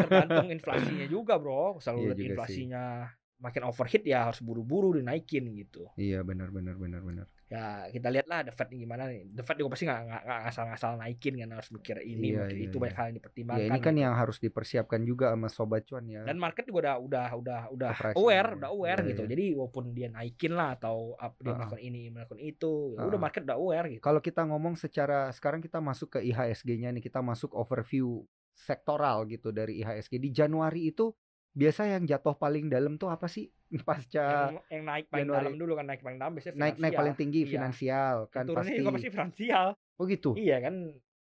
tergantung 0.00 0.46
inflasinya 0.54 1.06
juga 1.14 1.34
bro. 1.42 1.78
Selalu 1.82 2.02
Iya 2.02 2.12
juga 2.20 2.34
sih. 2.46 2.60
inflasinya 2.64 3.10
makin 3.44 3.62
overheat 3.70 4.02
ya 4.12 4.18
harus 4.30 4.40
buru-buru 4.46 4.88
dinaikin 4.98 5.44
gitu. 5.60 5.84
Iya 6.02 6.16
benar 6.28 6.48
benar 6.56 6.74
benar 6.82 7.02
benar. 7.08 7.28
Ya 7.46 7.86
kita 7.86 8.10
lihat 8.10 8.26
lah 8.26 8.42
The 8.42 8.50
Fed 8.50 8.68
gimana 8.68 9.06
nih. 9.06 9.30
The 9.30 9.40
Fed 9.40 9.54
juga 9.56 9.70
pasti 9.70 9.86
nggak 9.86 10.02
ngasal-ngasal 10.26 10.98
naikin 10.98 11.38
kan 11.38 11.54
harus 11.54 11.70
mikir 11.70 12.02
ini 12.02 12.34
Iya, 12.34 12.42
mikir 12.42 12.56
iya, 12.58 12.66
itu 12.66 12.74
iya. 12.74 12.82
banyak 12.82 12.96
hal 12.98 13.06
yang 13.06 13.16
dipertimbangkan. 13.16 13.62
Ya 13.62 13.66
ini 13.68 13.78
kan 13.78 13.94
gitu. 13.94 14.02
yang 14.02 14.14
harus 14.14 14.36
dipersiapkan 14.42 15.00
juga 15.02 15.26
sama 15.30 15.46
sobat 15.46 15.82
cuan 15.86 16.04
ya. 16.04 16.26
dan 16.26 16.36
market 16.36 16.66
juga 16.66 16.78
udah 16.82 16.96
udah 16.98 17.26
udah 17.38 17.60
udah 17.70 17.90
Operasi, 17.92 18.16
aware, 18.18 18.48
ya. 18.48 18.56
udah 18.58 18.70
aware 18.72 19.00
Iya, 19.00 19.08
gitu. 19.14 19.22
iya. 19.22 19.30
Jadi 19.30 19.44
walaupun 19.54 19.84
dia 19.92 20.08
naikin 20.10 20.52
lah 20.52 20.68
atau 20.74 20.96
up, 21.14 21.32
dia 21.38 21.46
Ah. 21.46 21.56
melakukan 21.56 21.80
ini, 21.80 22.02
melakukan 22.10 22.40
itu, 22.40 22.72
ya 22.92 23.04
udah 23.04 23.14
Ah. 23.14 23.22
market 23.22 23.42
udah 23.46 23.56
aware 23.56 23.86
gitu. 23.88 24.02
Kalau 24.02 24.20
kita 24.20 24.42
ngomong 24.42 24.74
secara 24.74 25.18
sekarang 25.30 25.62
kita 25.62 25.78
masuk 25.78 26.08
ke 26.12 26.26
IHSG-nya 26.26 26.90
nih, 26.90 27.02
kita 27.02 27.22
masuk 27.22 27.54
overview 27.54 28.26
sektoral 28.52 29.22
gitu 29.26 29.52
dari 29.52 29.78
IHSG 29.78 30.16
di 30.16 30.32
Januari 30.32 30.88
itu 30.88 31.14
biasa 31.56 31.88
yang 31.88 32.04
jatuh 32.04 32.36
paling 32.36 32.68
dalam 32.68 32.94
tuh 32.94 33.08
apa 33.08 33.26
sih 33.26 33.48
pasca 33.82 34.52
yang, 34.52 34.60
yang 34.70 34.84
naik 34.84 35.04
paling 35.08 35.24
Januari. 35.24 35.40
dalam 35.40 35.54
dulu 35.56 35.72
kan 35.74 35.86
naik 35.86 36.00
paling 36.00 36.18
dalam 36.18 36.32
biasanya 36.32 36.54
naik 36.54 36.76
naik 36.76 36.94
paling 36.94 37.14
tinggi 37.14 37.40
Iya. 37.42 37.50
finansial 37.50 38.16
Yang 38.20 38.30
kan 38.30 38.42
turunnya 38.44 38.62
pasti. 38.62 38.78
juga 38.78 38.90
pasti 38.92 39.08
finansial. 39.10 39.66
Oh 39.96 40.04
gitu. 40.04 40.30
Iya 40.34 40.56
kan 40.60 40.74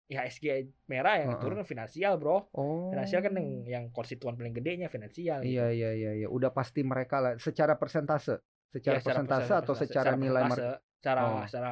IHSG 0.06 0.45
merah 0.86 1.15
yang 1.17 1.30
Heeh. 1.32 1.41
turun 1.41 1.63
finansial 1.63 2.13
bro. 2.15 2.52
Oh. 2.52 2.91
Finansial 2.91 3.21
kan 3.21 3.34
yang 3.34 3.50
yang 3.65 3.84
konstituen 3.89 4.36
paling 4.36 4.52
gedenya 4.52 4.86
finansial. 4.86 5.41
gitu. 5.41 5.50
Iya 5.50 5.71
iya 5.71 5.89
iya 5.91 6.12
iya 6.15 6.28
udah 6.28 6.52
pasti 6.52 6.84
mereka 6.84 7.17
lah 7.17 7.34
secara 7.38 7.74
persentase. 7.74 8.38
Secara 8.67 9.00
Iya, 9.00 9.02
secara 9.02 9.08
persentase 9.17 9.41
persen- 9.41 9.58
atau 9.58 9.74
persentase, 9.74 9.89
secara 9.89 10.12
nilai 10.13 10.43
persentase, 10.43 10.78
secara 10.93 11.21
Oh. 11.24 11.41
secara 11.41 11.69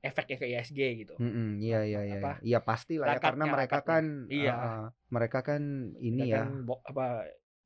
efeknya 0.00 0.36
ke 0.36 0.46
IHSG 0.48 0.80
gitu. 0.96 1.14
Mm-mm, 1.16 1.58
iya 1.60 1.84
iya 1.84 2.00
iya. 2.04 2.18
Apa? 2.18 2.32
Iya 2.40 2.58
pasti 2.60 2.96
lah 2.96 3.06
ya 3.08 3.20
karena 3.20 3.44
mereka 3.46 3.78
rakatnya. 3.78 3.90
kan 3.92 4.04
Iya. 4.28 4.54
ah, 4.56 4.84
mereka 5.08 5.38
kan 5.44 5.62
ini 5.96 6.22
Kita 6.24 6.32
ya. 6.32 6.38
kan 6.40 6.48
bo- 6.64 6.82
apa 6.82 7.06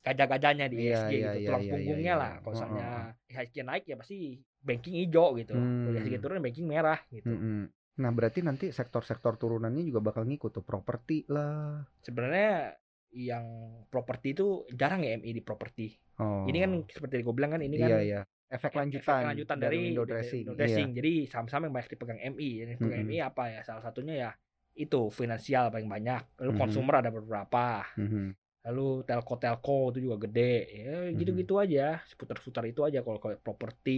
gajah-gajahnya 0.03 0.67
di 0.67 0.77
Iya, 0.77 0.83
IHSG 0.83 1.13
iya, 1.13 1.31
gitu, 1.33 1.39
iya, 1.39 1.49
tulang 1.49 1.63
iya, 1.63 1.73
punggungnya 1.73 2.15
iya, 2.15 2.21
lah. 2.21 2.31
iya. 2.31 2.39
Kalau 2.39 2.47
Oh, 2.47 2.53
misalnya 2.53 2.89
oh, 2.91 3.31
IHSG 3.31 3.57
naik 3.63 3.85
ya 3.87 3.97
pasti 3.97 4.17
banking 4.61 4.95
hijau 4.99 5.27
gitu. 5.39 5.53
Kalau 5.55 5.65
Hmm. 5.65 5.95
IHSG 5.95 6.15
turun 6.19 6.43
banking 6.43 6.67
merah 6.67 6.99
gitu. 7.09 7.27
Mm-mm. 7.29 7.61
Nah 7.93 8.11
berarti 8.11 8.41
nanti 8.41 8.67
sektor-sektor 8.69 9.37
turunannya 9.37 9.83
juga 9.83 10.01
bakal 10.01 10.25
ngikut 10.25 10.51
tuh 10.53 10.65
properti 10.65 11.23
lah. 11.29 11.87
Sebenarnya 12.01 12.75
yang 13.13 13.45
properti 13.93 14.33
itu 14.33 14.65
jarang 14.73 15.05
ya 15.05 15.15
MI 15.15 15.31
di 15.33 15.43
properti. 15.45 15.93
Oh. 16.17 16.49
Ini 16.49 16.59
kan 16.65 16.73
seperti 16.89 17.21
gue 17.21 17.35
bilang 17.37 17.53
kan 17.53 17.61
ini 17.61 17.77
iya 17.77 17.87
kan 17.87 18.01
iya. 18.01 18.21
Efek 18.53 18.69
efek 18.69 18.73
lanjutan, 18.77 19.21
lanjutan 19.33 19.57
dari, 19.57 19.77
dari, 19.81 19.87
window 19.89 20.05
dressing. 20.05 20.45
window 20.45 20.57
dressing. 20.57 20.89
Iya. 20.93 20.97
Jadi 21.01 21.13
saham-saham 21.25 21.63
yang 21.69 21.73
banyak 21.73 21.89
dipegang 21.89 22.21
MI. 22.33 22.51
Yang 22.61 22.69
dipegang 22.77 23.01
Mm-mm. 23.01 23.13
MI 23.13 23.19
apa 23.25 23.43
ya? 23.49 23.61
Salah 23.65 23.81
satunya 23.81 24.15
ya 24.19 24.31
itu 24.73 25.01
finansial 25.09 25.69
paling 25.69 25.89
banyak. 25.89 26.23
Lalu 26.41 26.53
Mhm. 26.53 26.61
konsumer 26.61 26.95
ada 27.01 27.11
beberapa. 27.13 27.85
Mhm. 27.97 28.25
Lalu 28.67 28.83
telco-telco 29.09 29.73
itu 29.91 29.99
juga 30.07 30.17
gede 30.25 30.43
ya 30.83 30.91
Mhm. 31.13 31.19
gitu-gitu 31.19 31.55
aja 31.63 31.81
seputar-seputar 32.11 32.65
itu 32.71 32.81
aja 32.89 32.99
kalau 33.07 33.19
kalau 33.23 33.35
properti 33.47 33.91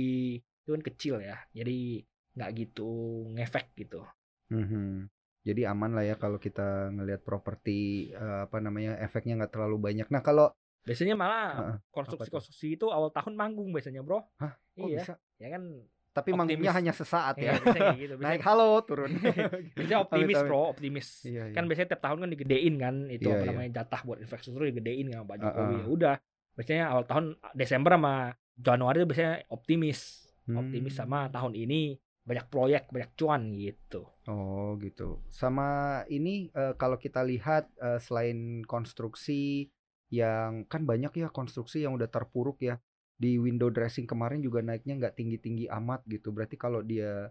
itu 0.65 0.69
kan 0.75 0.83
kecil 0.89 1.15
ya 1.29 1.37
jadi 1.59 1.73
nggak 2.37 2.51
gitu 2.61 2.83
ngefek 3.35 3.67
gitu 3.81 3.97
Mhm. 4.53 5.09
Jadi 5.45 5.61
aman 5.69 5.91
lah 5.97 6.05
ya 6.09 6.15
kalau 6.23 6.39
kita 6.41 6.89
ngelihat 6.97 7.21
properti 7.29 7.71
eh, 8.17 8.39
apa 8.49 8.57
namanya 8.65 8.91
efeknya 9.05 9.33
nggak 9.39 9.53
terlalu 9.55 9.77
banyak. 9.87 10.07
Nah 10.13 10.23
kalau 10.25 10.47
biasanya 10.89 11.15
malah 11.17 11.45
Heeh, 11.55 11.79
konstruksi-konstruksi 11.95 12.67
itu 12.77 12.87
awal 12.97 13.09
tahun 13.17 13.35
manggung 13.41 13.69
biasanya 13.75 14.01
bro 14.07 14.21
Hah, 14.41 14.55
kok 14.81 14.91
iya 14.91 14.97
bisa? 14.97 15.13
ya 15.43 15.49
kan 15.55 15.63
Tapi 16.15 16.31
manggungnya 16.31 16.71
Optimis. 16.71 16.79
hanya 16.79 16.93
sesaat 16.95 17.35
Iya, 17.37 17.59
ya. 17.59 17.61
kayak 17.61 17.99
gitu. 17.99 18.15
Naik 18.23 18.39
Biasanya, 18.39 18.47
halo 18.47 18.69
turun. 18.87 19.11
biasanya 19.77 19.99
optimis 20.01 20.39
bro, 20.41 20.63
optimis. 20.71 21.09
Iya, 21.27 21.51
iya. 21.51 21.55
Kan 21.55 21.67
biasanya 21.67 21.89
tiap 21.91 22.03
tahun 22.03 22.19
kan 22.23 22.29
digedein 22.31 22.75
kan 22.79 22.95
itu 23.11 23.27
Iya, 23.27 23.35
apa 23.35 23.43
iya. 23.43 23.51
namanya 23.51 23.71
jatah 23.77 24.01
buat 24.01 24.19
infrastruktur 24.23 24.63
digedein 24.65 25.11
kan 25.11 25.27
Pak 25.27 25.37
Jokowi. 25.43 25.59
Heeh. 25.67 25.83
Ya 25.83 25.87
udah, 25.91 26.15
biasanya 26.55 26.85
awal 26.89 27.05
tahun 27.05 27.25
Desember 27.53 27.93
sama 27.93 28.15
Januari 28.55 28.97
itu 28.97 29.09
biasanya 29.11 29.35
optimis. 29.51 30.01
Optimis 30.47 30.95
Hmm. 30.95 31.01
sama 31.03 31.19
tahun 31.29 31.53
ini 31.57 31.99
banyak 32.23 32.47
proyek, 32.47 32.83
banyak 32.89 33.11
cuan 33.15 33.43
gitu. 33.53 34.07
Oh 34.25 34.79
gitu. 34.79 35.19
Sama 35.29 35.69
ini 36.07 36.47
eh, 36.49 36.73
kalau 36.75 36.95
kita 36.95 37.21
lihat 37.21 37.75
eh, 37.77 37.99
selain 37.99 38.63
konstruksi 38.63 39.67
yang 40.09 40.63
kan 40.65 40.87
banyak 40.87 41.11
ya 41.17 41.29
konstruksi 41.29 41.83
yang 41.83 41.93
udah 41.93 42.07
terpuruk 42.07 42.63
ya 42.63 42.79
di 43.15 43.39
window 43.39 43.71
dressing 43.71 44.05
kemarin 44.05 44.43
juga 44.43 44.59
naiknya 44.61 44.99
nggak 44.99 45.15
tinggi-tinggi 45.15 45.71
amat 45.71 46.03
gitu. 46.07 46.35
Berarti 46.35 46.57
kalau 46.57 46.83
dia 46.83 47.31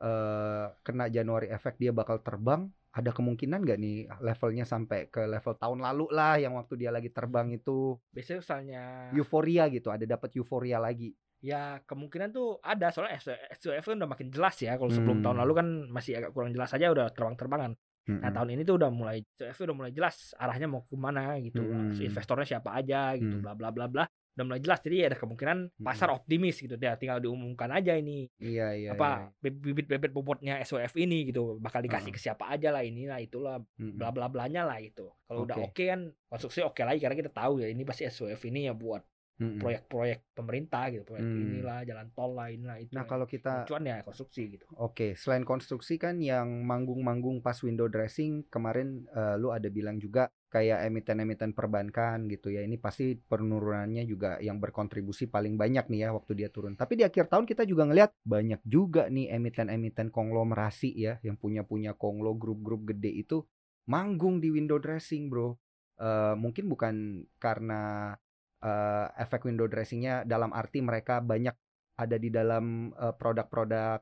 eh, 0.00 0.66
kena 0.80 1.06
Januari 1.08 1.48
efek 1.48 1.76
dia 1.76 1.92
bakal 1.92 2.20
terbang. 2.20 2.66
Ada 2.90 3.14
kemungkinan 3.14 3.62
nggak 3.62 3.78
nih 3.78 3.96
levelnya 4.18 4.66
sampai 4.66 5.06
ke 5.06 5.22
level 5.22 5.54
tahun 5.54 5.78
lalu 5.78 6.10
lah 6.10 6.42
yang 6.42 6.58
waktu 6.58 6.74
dia 6.74 6.90
lagi 6.90 7.06
terbang 7.14 7.54
itu 7.54 7.94
Biasanya 8.10 8.38
misalnya 8.42 8.82
euforia 9.14 9.70
gitu. 9.70 9.94
Ada 9.94 10.04
dapat 10.06 10.34
euforia 10.36 10.82
lagi. 10.82 11.14
ya 11.40 11.80
kemungkinan 11.88 12.36
tuh 12.36 12.60
ada 12.60 12.92
soalnya 12.92 13.16
SWF 13.56 13.88
kan 13.88 13.96
udah 13.96 14.10
makin 14.12 14.28
jelas 14.28 14.60
ya. 14.60 14.76
Kalau 14.76 14.92
sebelum 14.92 15.22
Hmm. 15.22 15.24
tahun 15.24 15.36
lalu 15.40 15.52
kan 15.56 15.66
masih 15.88 16.20
agak 16.20 16.36
kurang 16.36 16.52
jelas 16.52 16.68
aja 16.74 16.92
udah 16.92 17.08
terbang-terbangan. 17.16 17.72
Nah 17.72 18.16
Mm-mm. 18.20 18.34
tahun 18.34 18.48
ini 18.58 18.62
tuh 18.66 18.74
udah 18.76 18.90
mulai 18.90 19.22
CF 19.38 19.56
udah 19.64 19.76
mulai 19.76 19.92
jelas 19.94 20.34
arahnya 20.36 20.66
mau 20.66 20.82
ke 20.84 20.92
mana 20.98 21.38
gitu 21.38 21.62
Hmm. 21.62 21.94
investornya 21.96 22.44
siapa 22.44 22.74
aja 22.74 23.14
gitu 23.16 23.38
Hmm. 23.38 23.44
bla 23.46 23.52
bla 23.56 23.70
bla 23.70 23.86
bla 23.86 24.04
udah 24.40 24.46
mulai 24.48 24.62
jelas 24.64 24.80
jadi 24.80 25.12
ada 25.12 25.16
kemungkinan 25.20 25.76
pasar 25.76 26.08
optimis 26.08 26.56
gitu 26.56 26.74
dia 26.74 26.96
tinggal 26.96 27.20
diumumkan 27.20 27.68
aja 27.68 27.92
ini 27.92 28.32
Iya 28.40 28.72
iya. 28.72 28.90
apa 28.96 29.36
bibit 29.38 29.84
bibit 29.84 30.08
bobotnya 30.10 30.56
SOF 30.64 30.96
ini 30.96 31.28
gitu 31.28 31.60
bakal 31.60 31.84
dikasih 31.84 32.08
Heeh. 32.08 32.16
ke 32.16 32.24
siapa 32.24 32.48
aja 32.48 32.72
lah 32.72 32.80
inilah 32.80 33.20
itulah 33.20 33.60
iya. 33.60 33.84
Mm-mm. 33.84 34.00
bla 34.00 34.08
bla 34.08 34.32
blanya 34.32 34.64
lah 34.64 34.80
gitu 34.80 35.12
kalau 35.28 35.44
udah 35.44 35.60
Oke. 35.60 35.68
oke 35.70 35.84
kan 35.84 36.00
konstruksi 36.26 36.64
oke 36.64 36.80
lagi 36.80 36.98
karena 36.98 37.14
kita 37.14 37.28
tahu 37.28 37.60
ya 37.60 37.68
ini 37.68 37.84
pasti 37.84 38.08
SOF 38.08 38.40
ini 38.48 38.66
ya 38.66 38.74
buat. 38.74 39.04
Proyek-proyek 39.40 40.18
pemerintah 40.36 40.84
gitu 40.92 41.02
proyek 41.08 41.24
Hmm. 41.24 41.40
inilah 41.40 41.80
jalan 41.88 42.08
tol 42.12 42.30
lah 42.36 42.48
inilah 42.52 42.76
itu 42.80 42.92
Nah 42.92 43.04
kalau 43.08 43.24
kita 43.24 43.64
cuan 43.64 43.88
ya 43.88 44.04
konstruksi 44.04 44.42
gitu 44.56 44.64
Oke, 44.76 45.16
selain 45.16 45.44
konstruksi 45.44 45.96
kan 45.96 46.20
yang 46.20 46.64
manggung-manggung 46.64 47.40
pas 47.40 47.56
window 47.64 47.88
dressing 47.88 48.44
kemarin 48.52 49.08
eh, 49.12 49.36
lu 49.40 49.52
ada 49.52 49.68
bilang 49.72 49.96
juga 50.00 50.28
kayak 50.50 50.90
emiten-emiten 50.90 51.54
perbankan 51.54 52.26
gitu 52.26 52.50
ya. 52.50 52.66
Ini 52.66 52.76
pasti 52.82 53.14
penurunannya 53.14 54.02
juga 54.04 54.42
yang 54.42 54.58
berkontribusi 54.58 55.30
paling 55.30 55.54
banyak 55.54 55.86
nih 55.86 56.00
ya 56.04 56.08
waktu 56.10 56.34
dia 56.34 56.48
turun. 56.50 56.74
Tapi 56.74 56.98
di 56.98 57.04
akhir 57.06 57.30
tahun 57.30 57.46
kita 57.46 57.62
juga 57.64 57.86
ngelihat 57.86 58.10
banyak 58.26 58.60
juga 58.66 59.06
nih 59.06 59.30
emiten-emiten 59.38 60.10
konglomerasi 60.10 60.90
ya 60.98 61.22
yang 61.22 61.38
punya-punya 61.38 61.94
konglo 61.94 62.34
grup-grup 62.34 62.90
gede 62.90 63.14
itu 63.14 63.46
manggung 63.86 64.42
di 64.42 64.50
window 64.50 64.82
dressing, 64.82 65.30
Bro. 65.30 65.54
Eh, 66.02 66.34
mungkin 66.34 66.66
bukan 66.66 66.94
karena 67.38 68.14
eh, 68.60 69.06
efek 69.20 69.48
window 69.48 69.66
dressingnya 69.66 70.24
dalam 70.28 70.52
arti 70.52 70.84
mereka 70.84 71.20
banyak 71.24 71.56
ada 71.96 72.16
di 72.16 72.28
dalam 72.32 72.92
eh, 72.92 73.14
produk-produk 73.16 73.98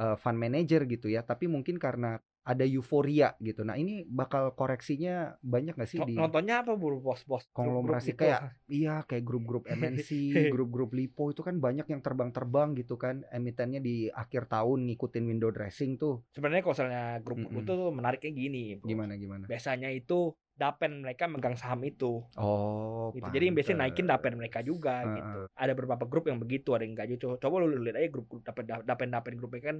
eh, 0.00 0.16
fund 0.16 0.38
manager 0.38 0.84
gitu 0.88 1.08
ya 1.12 1.24
tapi 1.24 1.48
mungkin 1.48 1.76
karena 1.76 2.20
ada 2.48 2.64
euforia 2.64 3.36
gitu 3.44 3.60
nah 3.60 3.76
ini 3.76 4.08
bakal 4.08 4.56
koreksinya 4.56 5.36
banyak 5.44 5.76
nggak 5.76 5.90
sih 5.90 6.00
di 6.00 6.16
nontonnya 6.16 6.64
apa 6.64 6.80
bro 6.80 6.96
bos 6.96 7.20
bos 7.28 7.44
konglomerasi 7.52 8.16
Grup-grup 8.16 8.24
gitu. 8.24 8.24
kayak 8.24 8.40
iya 8.72 8.94
kayak 9.04 9.24
grup-grup 9.28 9.64
MNC 9.68 10.08
grup-grup 10.56 10.90
lipo 10.96 11.28
itu 11.28 11.44
kan 11.44 11.60
banyak 11.60 11.84
yang 11.84 12.00
terbang-terbang 12.00 12.72
gitu 12.80 12.96
kan 12.96 13.20
emitennya 13.28 13.84
di 13.84 14.08
akhir 14.08 14.48
tahun 14.48 14.88
ngikutin 14.88 15.24
window 15.28 15.52
dressing 15.52 16.00
tuh 16.00 16.24
sebenarnya 16.32 16.64
kalau 16.64 16.74
misalnya 16.80 17.04
grup 17.20 17.36
Mm-mm. 17.36 17.60
itu 17.60 17.76
menariknya 17.92 18.32
gini 18.32 18.64
bro. 18.80 18.88
gimana 18.88 19.12
gimana 19.20 19.44
biasanya 19.44 19.92
itu 19.92 20.32
dapen 20.58 21.06
mereka 21.06 21.30
megang 21.30 21.54
saham 21.54 21.80
itu 21.86 22.20
oh 22.36 23.14
gitu 23.16 23.30
jadi 23.32 23.44
yang 23.48 23.56
biasanya 23.56 23.78
naikin 23.86 24.04
pantes. 24.04 24.12
dapen 24.18 24.34
mereka 24.36 24.58
juga 24.60 24.94
Heeh. 25.06 25.16
gitu 25.22 25.38
ada 25.54 25.72
beberapa 25.72 26.04
grup 26.04 26.24
yang 26.28 26.38
begitu 26.42 26.74
ada 26.76 26.84
yang 26.84 26.92
enggak 26.98 27.08
gitu 27.16 27.38
coba 27.40 27.54
lu 27.62 27.78
lihat 27.80 27.96
aja 27.96 28.08
grup 28.10 28.26
grup 28.28 28.42
dapen 28.44 28.64
dapen 28.84 29.08
dapen 29.08 29.34
grupnya 29.38 29.62
kan 29.72 29.76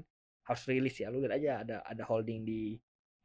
harus 0.48 0.62
rilis 0.64 0.96
ya 0.96 1.12
lu 1.12 1.20
lihat 1.20 1.34
aja 1.36 1.50
ada 1.66 1.76
ada 1.84 2.02
holding 2.08 2.46
di 2.46 2.78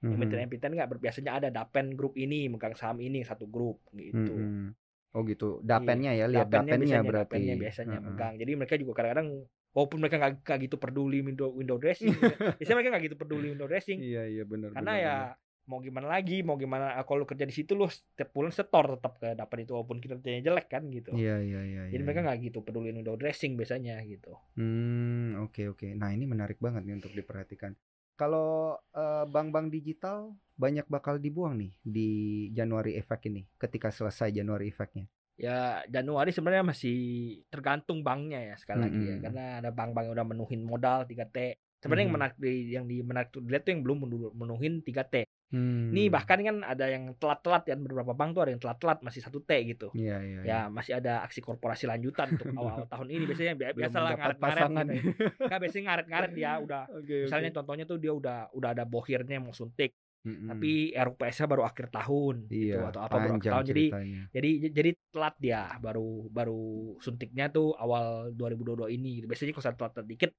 Mhm. 0.03 0.19
emiten 0.19 0.39
emiten 0.43 0.71
nggak 0.75 0.89
biasanya 0.99 1.31
ada 1.39 1.47
dapen 1.47 1.95
grup 1.95 2.19
ini 2.19 2.51
megang 2.51 2.75
saham 2.75 2.99
ini 2.99 3.23
satu 3.23 3.47
grup 3.47 3.79
gitu 3.95 4.35
Mhm. 4.35 4.75
oh 5.15 5.21
gitu 5.23 5.63
dapennya 5.63 6.11
ya 6.17 6.25
lihat 6.27 6.51
dapennya 6.51 6.75
dapennya 6.75 6.97
biasanya, 6.99 7.07
berarti 7.07 7.23
dapennya 7.23 7.55
biasanya 7.55 7.97
Heeh. 8.01 8.05
megang 8.11 8.33
jadi 8.35 8.51
mereka 8.59 8.75
juga 8.75 8.91
kadang-kadang 8.99 9.29
walaupun 9.73 9.97
mereka 10.03 10.15
nggak 10.19 10.57
gitu 10.67 10.75
peduli 10.75 11.19
window 11.23 11.49
window 11.55 11.77
dressing 11.79 12.11
biasanya 12.59 12.75
mereka 12.75 12.89
nggak 12.93 13.05
gitu 13.07 13.17
peduli 13.17 13.47
window 13.55 13.67
dressing 13.71 13.97
iya 14.03 14.27
iya 14.27 14.43
benar 14.43 14.75
karena 14.75 14.91
benar, 14.91 14.99
ya 14.99 15.15
benar. 15.15 15.42
Mau 15.67 15.79
gimana 15.79 16.11
lagi 16.11 16.43
mau 16.43 16.59
gimana 16.59 16.99
ah, 16.99 17.07
kalau 17.07 17.23
lu 17.23 17.27
kerja 17.27 17.47
di 17.47 17.55
situ 17.55 17.73
lu 17.73 17.87
setiap 17.87 18.35
bulan 18.35 18.51
setor 18.51 18.99
tetap 18.99 19.13
ke 19.19 19.31
dapat 19.31 19.57
itu 19.63 19.71
walaupun 19.71 20.03
kinerjanya 20.03 20.41
jelek 20.43 20.67
kan 20.67 20.83
gitu 20.91 21.15
iya 21.15 21.39
iya 21.39 21.61
iya 21.63 21.81
jadi 21.87 21.99
iya, 21.99 22.05
mereka 22.05 22.19
iya. 22.19 22.27
nggak 22.27 22.39
gitu 22.51 22.59
peduli 22.61 22.91
window 22.91 23.15
dressing 23.15 23.55
biasanya 23.55 23.99
gitu 24.03 24.35
Hmm, 24.53 25.41
oke 25.43 25.73
oke. 25.73 25.87
Nah, 25.97 26.13
ini 26.13 26.29
menarik 26.29 26.61
banget 26.61 26.85
nih 26.85 26.95
untuk 27.01 27.11
diperhatikan. 27.13 27.73
Kalau 28.13 28.77
eh, 28.93 29.25
bank-bank 29.25 29.73
digital 29.73 30.37
banyak 30.53 30.85
bakal 30.85 31.17
dibuang 31.17 31.57
nih 31.57 31.73
di 31.81 32.09
Januari 32.53 32.93
efek 33.01 33.25
ini 33.33 33.41
ketika 33.57 33.89
selesai 33.89 34.29
Januari 34.29 34.69
efeknya. 34.69 35.09
ya 35.33 35.81
Januari 35.89 36.29
sebenarnya 36.29 36.61
masih 36.61 36.97
tergantung 37.49 38.05
banknya 38.05 38.53
ya 38.53 38.55
sekali 38.61 38.85
lagi 38.85 39.01
ya 39.01 39.17
karena 39.17 39.45
ada 39.65 39.73
bank-bank 39.73 40.05
yang 40.05 40.13
udah 40.13 40.27
menuhin 40.29 40.61
modal 40.61 41.09
3T 41.09 41.57
sebenarnya 41.83 42.01
yang 42.01 42.09
Mhm. 42.09 42.17
menarik 42.17 42.35
di 42.39 42.51
yang 42.71 42.85
di 42.87 42.97
menarik 42.99 43.29
tuh 43.29 43.43
dilihat 43.43 43.61
tuh 43.61 43.71
yang 43.75 43.83
belum 43.83 43.97
menuhin 44.33 44.79
3T 44.81 45.27
Hmm. 45.53 45.93
Ini 45.93 46.09
bahkan 46.09 46.41
kan 46.41 46.65
ada 46.65 46.89
yang 46.89 47.13
telat-telat 47.13 47.69
ya 47.69 47.77
beberapa 47.77 48.17
bank 48.17 48.33
tuh 48.33 48.41
ada 48.41 48.51
yang 48.57 48.57
telat-telat 48.57 49.05
masih 49.05 49.21
satu 49.21 49.37
T 49.37 49.53
gitu. 49.69 49.93
Iya 49.93 50.17
iya. 50.25 50.39
Ya 50.41 50.59
masih 50.65 50.97
ada 50.97 51.21
aksi 51.21 51.45
korporasi 51.45 51.85
lanjutan 51.85 52.33
untuk 52.33 52.49
awal 52.57 52.89
tahun 52.89 53.13
ini 53.13 53.23
biasanya 53.29 53.53
bi- 53.53 53.69
Belum 53.69 53.77
biasa 53.85 53.97
lah 54.01 54.11
ngaret-ngaret 54.17 54.65
gitu. 54.89 55.09
Kan 55.45 55.57
biasanya 55.61 55.83
ngaret-ngaret 55.85 56.31
dia 56.33 56.51
udah 56.57 56.83
Oke 56.97 57.29
misalnya 57.29 57.53
contohnya 57.53 57.85
tuh 57.85 58.01
dia 58.01 58.09
udah 58.09 58.49
udah 58.49 58.69
ada 58.73 58.81
bohirnya 58.81 59.37
mau 59.37 59.53
suntik 59.53 59.93
Mm-mm. 60.25 60.49
tapi 60.49 60.95
RUPS-nya 60.95 61.45
baru 61.45 61.63
akhir 61.67 61.87
tahun 61.91 62.35
gitu 62.47 62.73
Hmm. 62.73 62.79
iya, 62.79 62.89
atau 62.89 63.01
apa 63.03 63.15
baru 63.19 63.35
akhir 63.37 63.51
tahun 63.53 63.65
jadi 63.67 63.85
ceritanya. 63.85 64.21
jadi 64.33 64.49
jadi 64.73 64.89
telat 65.13 65.35
dia 65.37 65.61
baru 65.77 66.09
baru 66.33 66.61
suntiknya 66.97 67.45
tuh 67.51 67.77
awal 67.77 68.33
2022 68.33 68.89
ini 68.89 69.21
gitu. 69.21 69.29
Biasanya 69.29 69.53
kalau 69.53 69.77
telat 69.77 70.07
dikit 70.07 70.31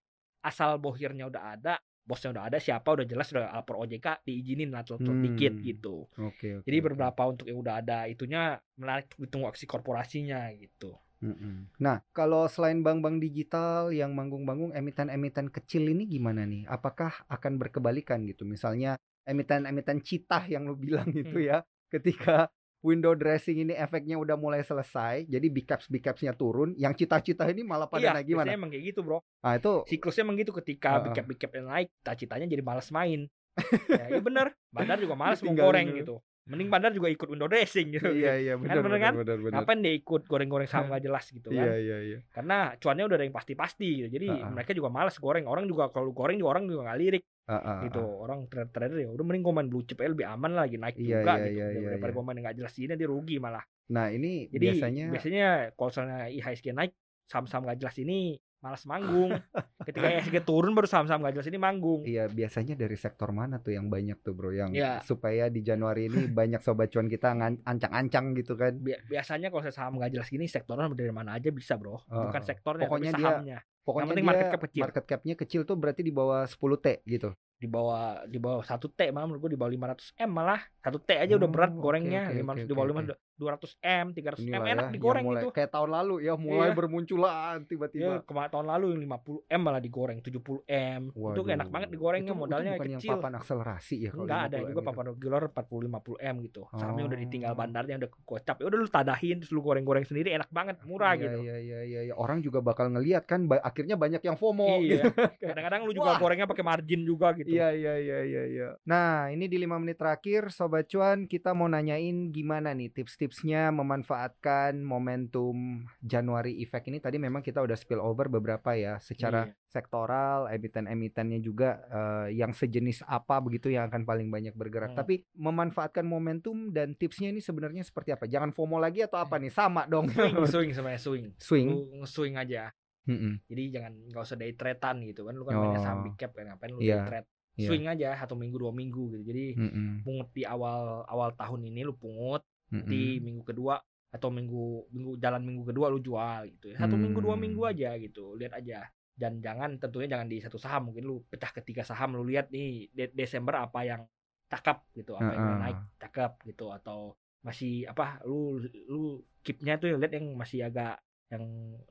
asal 0.44 0.76
bohirnya 0.76 1.26
udah 1.26 1.56
ada 1.56 1.74
bosnya 2.04 2.36
udah 2.36 2.52
ada 2.52 2.58
siapa 2.60 2.84
udah 2.92 3.08
jelas 3.08 3.32
udah 3.32 3.48
lapor 3.48 3.80
OJK 3.80 4.28
diizinin 4.28 4.68
lah 4.68 4.84
Hmm. 4.84 5.24
dikit 5.24 5.56
gitu. 5.56 6.04
Oke 6.20 6.60
oke. 6.60 6.68
Jadi 6.68 6.78
beberapa 6.84 7.22
untuk 7.24 7.48
yang 7.48 7.64
udah 7.64 7.80
ada 7.80 8.04
itunya 8.04 8.60
menarik 8.76 9.08
ditunggu 9.16 9.48
aksi 9.48 9.64
korporasinya 9.64 10.52
gitu. 10.52 10.92
Mm-mm. 11.24 11.72
Nah, 11.80 12.04
kalau 12.12 12.44
selain 12.44 12.84
bank-bank 12.84 13.24
digital 13.24 13.88
yang 13.88 14.12
manggung-manggung, 14.12 14.76
emiten-emiten 14.76 15.48
kecil 15.48 15.88
ini 15.88 16.04
gimana 16.04 16.44
nih? 16.44 16.68
Apakah 16.68 17.24
akan 17.32 17.56
berkebalikan 17.56 18.28
gitu? 18.28 18.44
Misalnya 18.44 19.00
emiten-emiten 19.24 20.04
citah 20.04 20.44
yang 20.44 20.68
lu 20.68 20.76
bilang 20.76 21.08
itu 21.16 21.40
Hmm. 21.40 21.48
ya, 21.48 21.58
ketika 21.88 22.52
window 22.84 23.16
dressing 23.16 23.64
ini 23.64 23.72
efeknya 23.72 24.20
udah 24.20 24.36
mulai 24.36 24.60
selesai, 24.60 25.24
jadi 25.24 25.46
big 25.48 25.64
caps 25.64 25.88
big 25.88 26.04
capsnya 26.04 26.36
turun, 26.36 26.76
yang 26.76 26.92
citah-citah 26.92 27.48
ini 27.48 27.64
malah 27.64 27.88
pada 27.88 28.04
iya, 28.04 28.12
naik 28.12 28.28
gimana? 28.28 28.52
biasanya 28.52 28.60
emang 28.60 28.70
kayak 28.76 28.84
gitu, 28.92 29.00
Bro. 29.00 29.18
Nah, 29.40 29.52
itu 29.56 29.72
Siklusnya 29.88 30.22
emang 30.28 30.36
gitu 30.36 30.52
ketika 30.52 31.00
Heeh. 31.00 31.02
big 31.08 31.12
cap 31.16 31.24
big 31.24 31.38
cap 31.40 31.52
yang 31.56 31.66
naik, 31.72 31.88
cita-citanya 32.04 32.46
jadi 32.46 32.60
malas 32.60 32.92
main. 32.92 33.24
ya, 33.88 34.04
iya 34.12 34.20
bener. 34.20 34.52
Bandar 34.68 35.00
juga 35.00 35.16
malas 35.16 35.40
mau 35.40 35.56
goreng 35.56 35.96
gitu. 35.96 36.20
Mending 36.44 36.68
bandar 36.68 36.92
juga 36.92 37.08
ikut 37.08 37.24
window 37.24 37.48
dressing 37.48 37.88
gitu. 37.96 38.12
iya 38.12 38.36
iya 38.36 38.54
benar 38.60 38.84
bener 38.84 38.84
benar 38.84 39.00
kan? 39.00 39.12
benar 39.16 39.38
benar. 39.40 39.56
Ngapain 39.64 39.80
dia 39.80 39.94
ikut 39.96 40.22
goreng-goreng 40.28 40.68
saham 40.68 40.92
gak 40.92 41.00
jelas 41.00 41.24
gitu 41.32 41.48
kan? 41.48 41.64
Iya 41.64 41.74
iya 41.80 41.98
iya. 42.04 42.18
Karena 42.28 42.76
cuannya 42.76 43.04
udah 43.08 43.16
ada 43.16 43.24
yang 43.24 43.32
pasti-pasti 43.32 43.88
gitu. 44.04 44.08
Jadi 44.12 44.28
Heeh. 44.28 44.52
mereka 44.52 44.76
juga 44.76 44.92
malas 44.92 45.16
goreng. 45.16 45.48
Orang 45.48 45.64
juga 45.64 45.88
kalau 45.88 46.12
goreng 46.12 46.36
juga 46.36 46.60
orang 46.60 46.68
juga 46.68 46.92
nggak 46.92 46.98
lirik 47.00 47.24
Gitu. 47.44 48.00
heeh. 48.00 48.16
Orang 48.18 48.48
trader-trader 48.48 48.98
ya 48.98 49.08
udah 49.08 49.20
mending 49.20 49.42
gue 49.42 49.52
main 49.52 49.68
blue 49.68 49.84
chip 49.84 50.00
lebih 50.00 50.24
aman 50.24 50.50
lah 50.50 50.64
lagi 50.64 50.76
naik 50.76 50.96
Iya, 50.96 51.20
juga 51.20 51.32
iya, 51.34 51.44
gitu. 51.44 51.52
iya, 51.52 51.66
iya, 51.70 51.88
Daripada 51.92 52.08
iya. 52.08 52.16
gue 52.16 52.24
main 52.24 52.34
yang 52.34 52.44
nggak 52.44 52.58
jelas 52.58 52.74
ini 52.74 52.92
dia 52.94 53.08
rugi 53.08 53.36
malah. 53.36 53.64
Nah, 53.84 54.06
ini 54.08 54.48
Jadi 54.48 54.64
biasanya 54.64 55.04
biasanya 55.08 55.48
kalau 55.72 55.88
misalnya 55.88 56.18
IHSG 56.26 56.66
naik 56.72 56.92
saham-saham 57.24 57.64
gak 57.64 57.78
jelas 57.78 57.96
ini 57.98 58.18
malas 58.58 58.84
manggung. 58.84 59.28
Ketika 59.84 60.08
ESG 60.10 60.40
turun 60.40 60.72
baru 60.72 60.84
saham-saham 60.84 61.20
gak 61.20 61.36
jelas 61.36 61.44
ini 61.46 61.58
manggung. 61.58 62.00
Iya, 62.02 62.28
biasanya 62.28 62.72
dari 62.74 62.96
sektor 62.96 63.28
mana 63.28 63.60
tuh 63.60 63.72
yang 63.72 63.88
banyak 63.88 64.20
tuh, 64.20 64.32
Bro? 64.32 64.52
Yang 64.52 64.70
Iya. 64.74 64.92
supaya 65.00 65.48
di 65.48 65.60
Januari 65.60 66.08
ini 66.08 66.16
banyak 66.34 66.60
sobat 66.60 66.88
cuan 66.88 67.04
kita 67.06 67.32
ngan- 67.34 67.60
ancang-ancang 67.60 68.32
gitu 68.34 68.56
kan. 68.56 68.72
Bi- 68.74 68.96
biasanya 69.06 69.48
kalau 69.48 69.64
saham 69.66 69.96
gak 69.96 70.08
jelas 70.10 70.28
gini 70.28 70.44
sektornya 70.44 70.88
dari 70.90 71.12
mana 71.12 71.36
aja 71.36 71.48
bisa 71.48 71.76
bro 71.76 72.00
bukan 72.02 72.32
Oh. 72.34 72.40
sektornya 72.42 72.88
Pokoknya 72.88 73.12
tapi 73.12 73.24
dia 73.44 73.60
Pokoknya 73.84 74.06
penting 74.10 74.26
dia 74.26 74.30
market 74.32 74.46
cap 74.52 74.62
kecil. 74.66 74.82
market 74.84 75.04
cap-nya 75.10 75.34
kecil 75.36 75.60
tuh 75.68 75.76
berarti 75.76 76.00
di 76.08 76.12
bawah 76.18 76.40
10 76.48 76.76
T 76.84 76.86
gitu. 77.04 77.28
di 77.62 77.68
bawah 77.70 78.26
di 78.28 78.38
bawah 78.44 78.60
satu 78.66 78.86
t 78.92 79.00
malah 79.14 79.26
menurut 79.30 79.40
gue 79.48 79.52
di 79.56 79.60
bawah 79.60 79.72
500 79.72 80.12
m 80.20 80.30
malah 80.36 80.60
satu 80.84 80.98
t 81.00 81.10
aja 81.16 81.32
udah 81.38 81.48
Oh, 81.48 81.52
berat 81.54 81.72
oke, 81.72 81.80
gorengnya 81.80 82.20
oke, 82.28 82.32
500 82.36 82.66
oke, 82.66 82.68
di 82.68 82.74
bawah 82.76 82.88
oke, 82.90 83.14
500 83.14 83.23
200 83.34 83.76
m 83.80 84.06
300 84.10 84.38
m 84.38 84.46
Inilah 84.46 84.66
enak 84.68 84.84
ya, 84.84 84.92
digoreng 84.92 85.20
yang 85.20 85.28
mulai, 85.28 85.42
itu 85.42 85.50
Kayak 85.50 85.70
tahun 85.70 85.90
lalu 85.92 86.14
ya, 86.20 86.34
mulai 86.34 86.62
Iya. 86.64 86.76
bermunculan 86.76 87.56
ya 87.56 87.66
tiba-tiba. 87.66 88.12
kemarin 88.22 88.50
tahun 88.50 88.66
lalu 88.68 88.84
yang 88.88 89.00
50 89.04 89.42
m 89.48 89.60
malah 89.60 89.78
digoreng 89.78 90.18
70 90.18 90.62
m 90.64 91.00
itu 91.10 91.40
enak 91.44 91.68
banget 91.68 91.88
digorengnya 91.90 92.22
Itu- 92.24 92.32
itu 92.32 92.40
modalnya 92.40 92.72
bukan 92.72 92.86
yang 92.86 93.00
kecil 93.00 93.10
papan 93.12 93.32
akselerasi 93.34 93.96
ya 93.98 94.10
kalau 94.10 94.24
Enggak 94.24 94.40
ada 94.40 94.56
50M 94.56 94.62
juga 94.64 94.74
gitu. 94.76 94.88
papan 94.88 95.04
regular 95.08 95.42
40 95.44 95.82
50 95.84 96.16
m 96.20 96.34
gitu 96.42 96.62
sahamnya 96.70 97.04
udah 97.04 97.18
ditinggal 97.20 97.50
Oh. 97.50 97.56
bandarnya 97.56 97.94
udah 97.96 98.10
kocap 98.24 98.56
ya 98.56 98.64
udah 98.64 98.78
lu 98.78 98.88
tadahin 98.88 99.36
terus 99.36 99.50
lu 99.50 99.60
goreng-goreng 99.60 100.04
sendiri 100.04 100.28
enak 100.30 100.48
banget 100.48 100.76
murah 100.84 101.12
Iya, 101.12 101.22
gitu 101.24 101.38
Iya 101.40 101.56
iya 101.58 101.80
iya 101.82 102.00
iya. 102.02 102.14
Orang 102.14 102.38
juga 102.40 102.58
bakal 102.60 102.88
ngelihat 102.88 103.24
kan 103.24 103.44
ba- 103.44 103.60
akhirnya 103.60 103.94
banyak 103.94 104.20
yang 104.20 104.34
FOMO 104.34 104.78
iya 104.78 105.02
gitu. 105.02 105.10
kadang-kadang 105.50 105.80
lu 105.82 105.92
juga 105.92 106.10
Wah. 106.10 106.18
gorengnya 106.18 106.46
pakai 106.46 106.62
margin 106.62 107.00
juga 107.02 107.32
gitu 107.32 107.48
Iya 107.48 107.68
iya 107.70 107.94
iya 107.96 108.18
iya 108.22 108.42
iya. 108.46 108.68
Nah, 108.84 109.28
ini 109.28 109.44
di 109.44 109.56
lima 109.56 109.76
menit 109.76 109.96
terakhir 109.96 110.48
sobat 110.48 110.86
cuan 110.86 111.24
kita 111.24 111.50
mau 111.50 111.66
nanyain 111.66 112.30
gimana 112.30 112.70
nih 112.70 112.90
tips-tipsnya 113.26 113.72
memanfaatkan 113.72 114.76
momentum 114.78 115.56
Januari 115.98 116.60
Effect 116.60 116.86
ini 116.86 116.98
tadi 116.98 117.16
memang 117.16 117.40
kita 117.40 117.58
udah 117.58 117.72
spill 117.72 117.98
over 117.98 118.28
beberapa 118.28 118.72
ya 118.72 118.96
secara 118.98 119.46
Iya. 119.46 119.56
sektoral, 119.66 120.46
emiten-emitennya 120.46 121.40
juga 121.40 121.80
eh, 121.86 122.36
yang 122.36 122.52
sejenis 122.52 123.02
apa 123.02 123.40
begitu 123.40 123.68
yang 123.68 123.88
akan 123.88 124.04
paling 124.04 124.28
banyak 124.28 124.52
bergerak. 124.52 124.92
Hmm. 124.92 125.00
Tapi 125.00 125.24
memanfaatkan 125.34 126.04
momentum 126.04 126.70
dan 126.70 126.92
tipsnya 126.92 127.28
ini 127.28 127.40
sebenarnya 127.40 127.82
seperti 127.82 128.12
apa? 128.12 128.24
Jangan 128.24 128.52
FOMO 128.52 128.76
lagi 128.76 129.00
atau 129.00 129.16
apa 129.16 129.36
nih? 129.36 129.48
Sama 129.48 129.84
dong. 129.86 130.06
swing 130.06 130.44
swing 130.52 130.70
sebenarnya 130.70 131.00
swing 131.00 131.26
Swing. 131.36 131.68
lu 131.68 131.80
swing 132.04 132.36
aja 132.36 132.68
Mm-mm. 133.04 133.36
jadi 133.44 133.62
jangan 133.70 133.92
nggak 134.08 134.22
usah 134.22 134.32
day 134.34 134.52
tradean 134.52 135.04
gitu 135.04 135.24
kan 135.24 135.32
lu 135.32 135.44
kan 135.44 135.52
mainnya 135.54 135.76
saham 135.78 136.00
Oh. 136.00 136.04
big 136.04 136.16
cap 136.16 136.32
kan 136.32 136.44
ngapain 136.46 136.72
lu 136.72 136.80
Iya, 136.80 137.04
day 137.04 137.20
trade 137.20 137.28
iya. 137.54 137.68
swing 137.68 137.84
aja 137.84 138.08
satu 138.16 138.32
minggu 138.32 138.56
dua 138.56 138.72
minggu 138.72 139.12
gitu 139.12 139.22
jadi 139.22 139.44
Mm-mm. 139.54 140.00
pungut 140.00 140.32
di 140.32 140.42
awal 140.42 141.04
awal 141.04 141.28
tahun 141.30 141.68
ini 141.68 141.84
lu 141.84 141.92
pungut 141.92 142.40
Mm-mm. 142.72 142.88
di 142.88 143.18
minggu 143.20 143.42
kedua 143.44 143.76
atau 144.08 144.30
minggu 144.30 144.88
minggu 144.94 145.18
jalan 145.18 145.42
minggu 145.42 145.64
kedua 145.68 145.90
lu 145.90 145.98
jual 145.98 146.46
gitu 146.46 146.70
ya 146.70 146.78
satu 146.78 146.94
minggu 146.94 147.18
dua 147.18 147.34
Hmm. 147.34 147.42
minggu 147.44 147.62
aja 147.66 147.90
gitu 147.98 148.38
lihat 148.38 148.54
aja 148.54 148.86
dan 149.14 149.42
jangan 149.42 149.78
tentunya 149.78 150.06
jangan 150.14 150.26
di 150.30 150.38
satu 150.38 150.54
saham 150.54 150.90
mungkin 150.90 151.02
lu 151.04 151.22
pecah 151.26 151.50
ketiga 151.50 151.82
saham 151.82 152.14
lu 152.14 152.22
lihat 152.22 152.50
nih 152.54 152.88
De- 152.94 153.10
Desember 153.10 153.58
apa 153.58 153.82
yang 153.82 154.02
cakep 154.46 154.78
gitu 154.94 155.18
apa 155.18 155.34
yang 155.34 155.42
udah 155.42 155.50
Heeh. 155.50 155.62
naik 155.66 155.78
cakep 155.98 156.32
gitu 156.46 156.66
atau 156.70 156.98
masih 157.42 157.90
apa 157.90 158.22
lu 158.22 158.62
lu 158.86 159.02
keepnya 159.42 159.76
tuh 159.76 159.98
lihat 159.98 160.14
yang 160.14 160.30
masih 160.34 160.62
agak 160.62 161.02
yang 161.28 161.42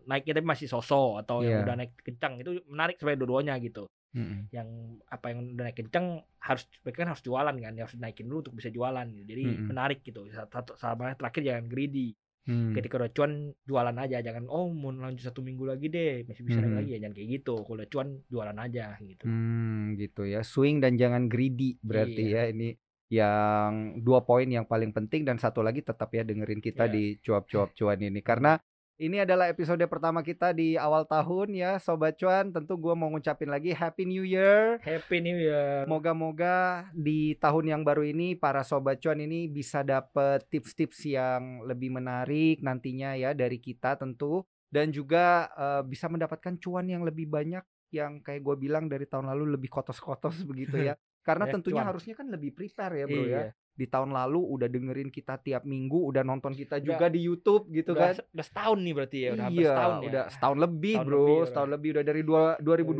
naiknya 0.07 0.39
tapi 0.39 0.47
masih 0.47 0.67
sosok 0.71 1.19
atau 1.27 1.43
yang 1.43 1.59
Iya. 1.59 1.63
udah 1.67 1.75
naik 1.75 1.93
kencang 1.99 2.33
itu 2.39 2.51
menarik 2.71 2.95
sebenarnya 2.95 3.19
dua-duanya 3.19 3.53
gitu 3.59 3.83
Mm-mm. 4.13 4.39
yang 4.53 4.69
apa 5.09 5.25
yang 5.33 5.57
udah 5.57 5.65
naik 5.65 5.77
kencang 5.81 6.21
harus 6.37 6.63
mereka 6.85 6.97
kan 7.01 7.09
harus 7.13 7.23
jualan 7.25 7.55
kan 7.57 7.73
harus 7.73 7.95
naikin 7.97 8.29
dulu 8.29 8.39
untuk 8.45 8.55
bisa 8.55 8.69
jualan 8.69 9.07
gitu. 9.09 9.25
jadi 9.25 9.43
Mm-mm. 9.49 9.67
menarik 9.73 9.99
gitu 10.05 10.29
satu 10.29 10.77
sama 10.77 11.13
terakhir 11.17 11.41
jangan 11.43 11.65
greedy 11.69 12.13
Hmm. 12.43 12.75
ketika 12.75 12.99
udah 12.99 13.07
cuan 13.15 13.55
jualan 13.63 13.95
aja 14.03 14.19
jangan 14.19 14.51
oh 14.51 14.67
mau 14.67 14.91
lanjut 14.91 15.23
satu 15.23 15.39
minggu 15.39 15.63
lagi 15.63 15.87
deh 15.87 16.27
masih 16.27 16.43
bisa 16.43 16.59
Mm-mm. 16.59 16.75
lagi 16.75 16.89
ya 16.91 16.99
jangan 16.99 17.15
kayak 17.15 17.29
gitu 17.39 17.55
kalau 17.63 17.75
udah 17.79 17.87
cuan 17.87 18.07
jualan 18.27 18.57
aja 18.59 18.85
gitu 18.99 19.23
Hmm, 19.23 19.95
gitu 19.95 20.27
ya. 20.27 20.43
Swing 20.43 20.83
dan 20.83 20.99
jangan 20.99 21.31
greedy 21.31 21.79
berarti 21.79 22.35
Iya. 22.35 22.43
ya 22.43 22.51
ini 22.51 22.75
yang 23.07 23.71
dua 24.03 24.27
poin 24.27 24.43
yang 24.49 24.67
paling 24.67 24.91
penting 24.91 25.23
dan 25.23 25.39
satu 25.39 25.63
lagi 25.63 25.87
tetap 25.87 26.11
ya 26.11 26.27
dengerin 26.27 26.59
kita 26.59 26.83
Iya. 26.89 26.91
di 26.91 27.03
cuap-cuap 27.23 27.71
cuan 27.79 27.99
ini 28.03 28.19
karena 28.19 28.59
ini 29.01 29.25
adalah 29.25 29.49
episode 29.49 29.81
pertama 29.89 30.21
kita 30.21 30.53
di 30.53 30.77
awal 30.77 31.03
tahun 31.09 31.57
ya 31.57 31.81
sobat 31.81 32.13
cuan. 32.15 32.53
Tentu 32.53 32.77
gua 32.77 32.93
mau 32.93 33.09
ngucapin 33.09 33.49
lagi 33.49 33.73
Happy 33.73 34.05
New 34.05 34.21
Year. 34.21 34.77
happy 34.85 35.17
new 35.19 35.37
year 35.37 35.89
Moga-moga 35.89 36.87
di 36.93 37.33
tahun 37.41 37.73
yang 37.73 37.81
baru 37.81 38.05
ini 38.05 38.37
para 38.37 38.61
sobat 38.61 39.01
cuan 39.01 39.17
ini 39.21 39.49
bisa 39.49 39.81
dapet 39.81 40.45
tips-tips 40.49 41.09
yang 41.09 41.65
lebih 41.65 41.89
menarik 41.89 42.61
nantinya 42.61 43.17
ya 43.17 43.33
dari 43.33 43.57
kita 43.57 43.97
tentu 43.97 44.45
dan 44.69 44.93
juga 44.93 45.49
eh, 45.53 45.81
bisa 45.85 46.09
mendapatkan 46.09 46.57
cuan 46.61 46.85
yang 46.89 47.01
lebih 47.01 47.29
banyak 47.29 47.65
yang 47.93 48.21
kayak 48.25 48.41
gue 48.41 48.55
bilang 48.57 48.89
dari 48.89 49.05
tahun 49.05 49.29
lalu 49.29 49.57
lebih 49.57 49.69
kotos-kotos 49.69 50.41
begitu 50.45 50.81
ya. 50.81 50.97
Karena 51.27 51.47
tentunya 51.47 51.85
cuan. 51.85 51.89
harusnya 51.93 52.13
kan 52.19 52.27
lebih 52.27 52.51
prepare 52.51 52.93
ya 52.99 53.05
bro 53.07 53.23
ya. 53.23 53.41
Di 53.73 53.85
tahun 53.85 54.09
lalu 54.09 54.37
udah 54.39 54.67
dengerin 54.67 55.09
kita 55.09 55.37
tiap 55.37 55.61
minggu, 55.63 55.97
udah 56.05 56.21
nonton 56.21 56.53
kita 56.53 56.77
Udah- 56.77 56.85
juga 56.85 57.05
di 57.07 57.19
YouTube 57.19 57.67
gitu 57.69 57.91
udah, 57.91 58.13
kan. 58.13 58.15
udah 58.23 58.45
setahun 58.45 58.77
nih 58.79 58.93
berarti 58.93 59.17
ya 59.17 59.29
udah 59.31 59.45
hampir 59.45 59.57
iya, 59.59 59.69
setahun 59.69 59.93
ya 59.93 60.05
udah 60.05 60.23
setahun 60.29 60.57
lebih 60.59 60.93
Setahun 60.93 61.05
bro, 61.05 61.17
lebih 61.17 61.33
udah. 61.33 61.47
setahun 61.47 61.69
lebih 61.71 61.89
udah 61.89 62.03
dari 62.03 62.21
dua, 62.21 62.43
2020 62.59 62.93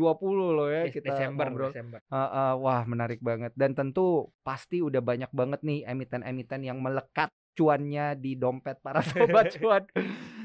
loh 0.50 0.68
ya 0.68 0.82
Des- 0.82 0.92
kita 0.92 1.06
Desember 1.08 1.46
ngobrol. 1.46 1.70
Desember 1.70 1.98
Heeh, 2.04 2.52
wah 2.56 2.82
menarik 2.84 3.20
banget 3.20 3.52
dan 3.54 3.70
tentu 3.72 4.06
pasti 4.40 4.78
udah 4.78 4.98
banyak 5.00 5.30
banget 5.30 5.60
nih 5.60 5.80
emiten-emiten 5.84 6.60
yang 6.60 6.78
melekat 6.78 7.26
cuannya 7.54 8.06
di 8.14 8.34
dompet 8.34 8.78
para 8.78 8.98
sobat 9.38 9.54
cuan. 9.54 9.86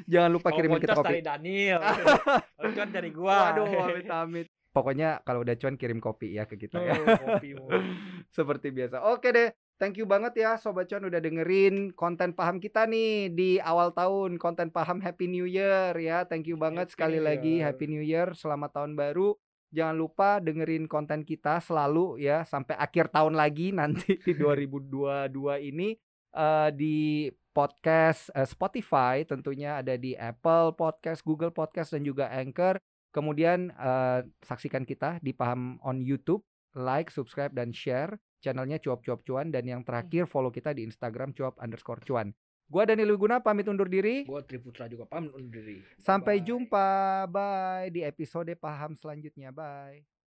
Jangan 0.06 0.30
lupa 0.30 0.50
kirimin 0.52 0.78
kita 0.78 0.94
kopi. 0.94 1.10
dari 1.12 1.22
Daniel 1.22 1.82
cuan 2.76 2.90
dari 2.90 3.10
gua 3.10 3.50
Waduh, 3.52 3.66
amit-amit. 3.88 4.46
Pokoknya 4.70 5.18
kalau 5.20 5.42
udah 5.42 5.56
cuan 5.56 5.74
kirim 5.74 5.98
kopi 5.98 6.34
ya 6.34 6.46
ke 6.46 6.54
kita 6.56 6.78
ya. 6.78 6.94
kopi 7.18 7.58
mulu. 7.58 7.74
Seperti 8.30 8.70
biasa. 8.70 9.02
Oke 9.04 9.30
deh. 9.30 9.50
Thank 9.80 9.96
you 9.96 10.04
banget 10.04 10.44
ya 10.44 10.60
Sobat 10.60 10.92
Cuan 10.92 11.08
udah 11.08 11.24
dengerin 11.24 11.96
konten 11.96 12.36
paham 12.36 12.60
kita 12.60 12.84
nih 12.84 13.32
di 13.32 13.64
awal 13.64 13.96
tahun. 13.96 14.36
Konten 14.36 14.76
paham 14.76 15.00
Happy 15.00 15.32
New 15.32 15.48
Year 15.48 15.96
ya. 15.96 16.28
Thank 16.28 16.52
you 16.52 16.60
banget 16.60 16.92
Happy 16.92 17.00
sekali 17.00 17.16
New 17.16 17.24
lagi 17.24 17.64
Year. 17.64 17.72
Happy 17.72 17.86
New 17.88 18.04
Year. 18.04 18.28
Selamat 18.36 18.76
tahun 18.76 19.00
baru. 19.00 19.40
Jangan 19.72 19.96
lupa 19.96 20.44
dengerin 20.44 20.84
konten 20.84 21.24
kita 21.24 21.64
selalu 21.64 22.20
ya 22.20 22.44
sampai 22.44 22.76
akhir 22.76 23.08
tahun 23.08 23.40
lagi 23.40 23.72
nanti 23.80 24.20
di 24.20 24.36
2022 24.36 25.32
ini 25.72 25.96
eh, 26.36 26.70
di 26.76 27.32
podcast 27.56 28.36
eh, 28.36 28.44
Spotify 28.44 29.24
tentunya 29.24 29.80
ada 29.80 29.96
di 29.96 30.12
Apple 30.12 30.76
Podcast, 30.76 31.24
Google 31.24 31.56
Podcast 31.56 31.96
dan 31.96 32.04
juga 32.04 32.28
Anchor. 32.28 32.84
Kemudian 33.16 33.72
eh, 33.72 34.28
saksikan 34.44 34.84
kita 34.84 35.24
di 35.24 35.32
Paham 35.32 35.80
on 35.88 36.04
YouTube, 36.04 36.44
like, 36.76 37.08
subscribe 37.08 37.56
dan 37.56 37.72
share 37.72 38.20
channelnya 38.40 38.80
Cuap 38.80 39.04
Cuap 39.04 39.22
Cuan 39.24 39.52
dan 39.52 39.68
yang 39.68 39.82
terakhir 39.84 40.26
follow 40.26 40.52
kita 40.52 40.76
di 40.76 40.84
Instagram 40.88 41.36
cuap 41.36 41.60
underscore 41.60 42.04
cuan. 42.04 42.32
Gua 42.70 42.86
Daniel 42.86 43.18
Wiguna 43.18 43.42
pamit 43.42 43.66
undur 43.66 43.90
diri. 43.90 44.24
gua 44.30 44.46
Triputra 44.46 44.86
juga 44.86 45.10
pamit 45.10 45.34
undur 45.34 45.50
diri 45.50 45.82
Sampai 45.98 46.38
Bye. 46.38 46.46
jumpa. 46.46 46.90
Bye 47.26 47.90
di 47.90 48.02
episode 48.06 48.54
paham 48.54 48.94
selanjutnya. 48.94 49.50
Bye. 49.50 50.19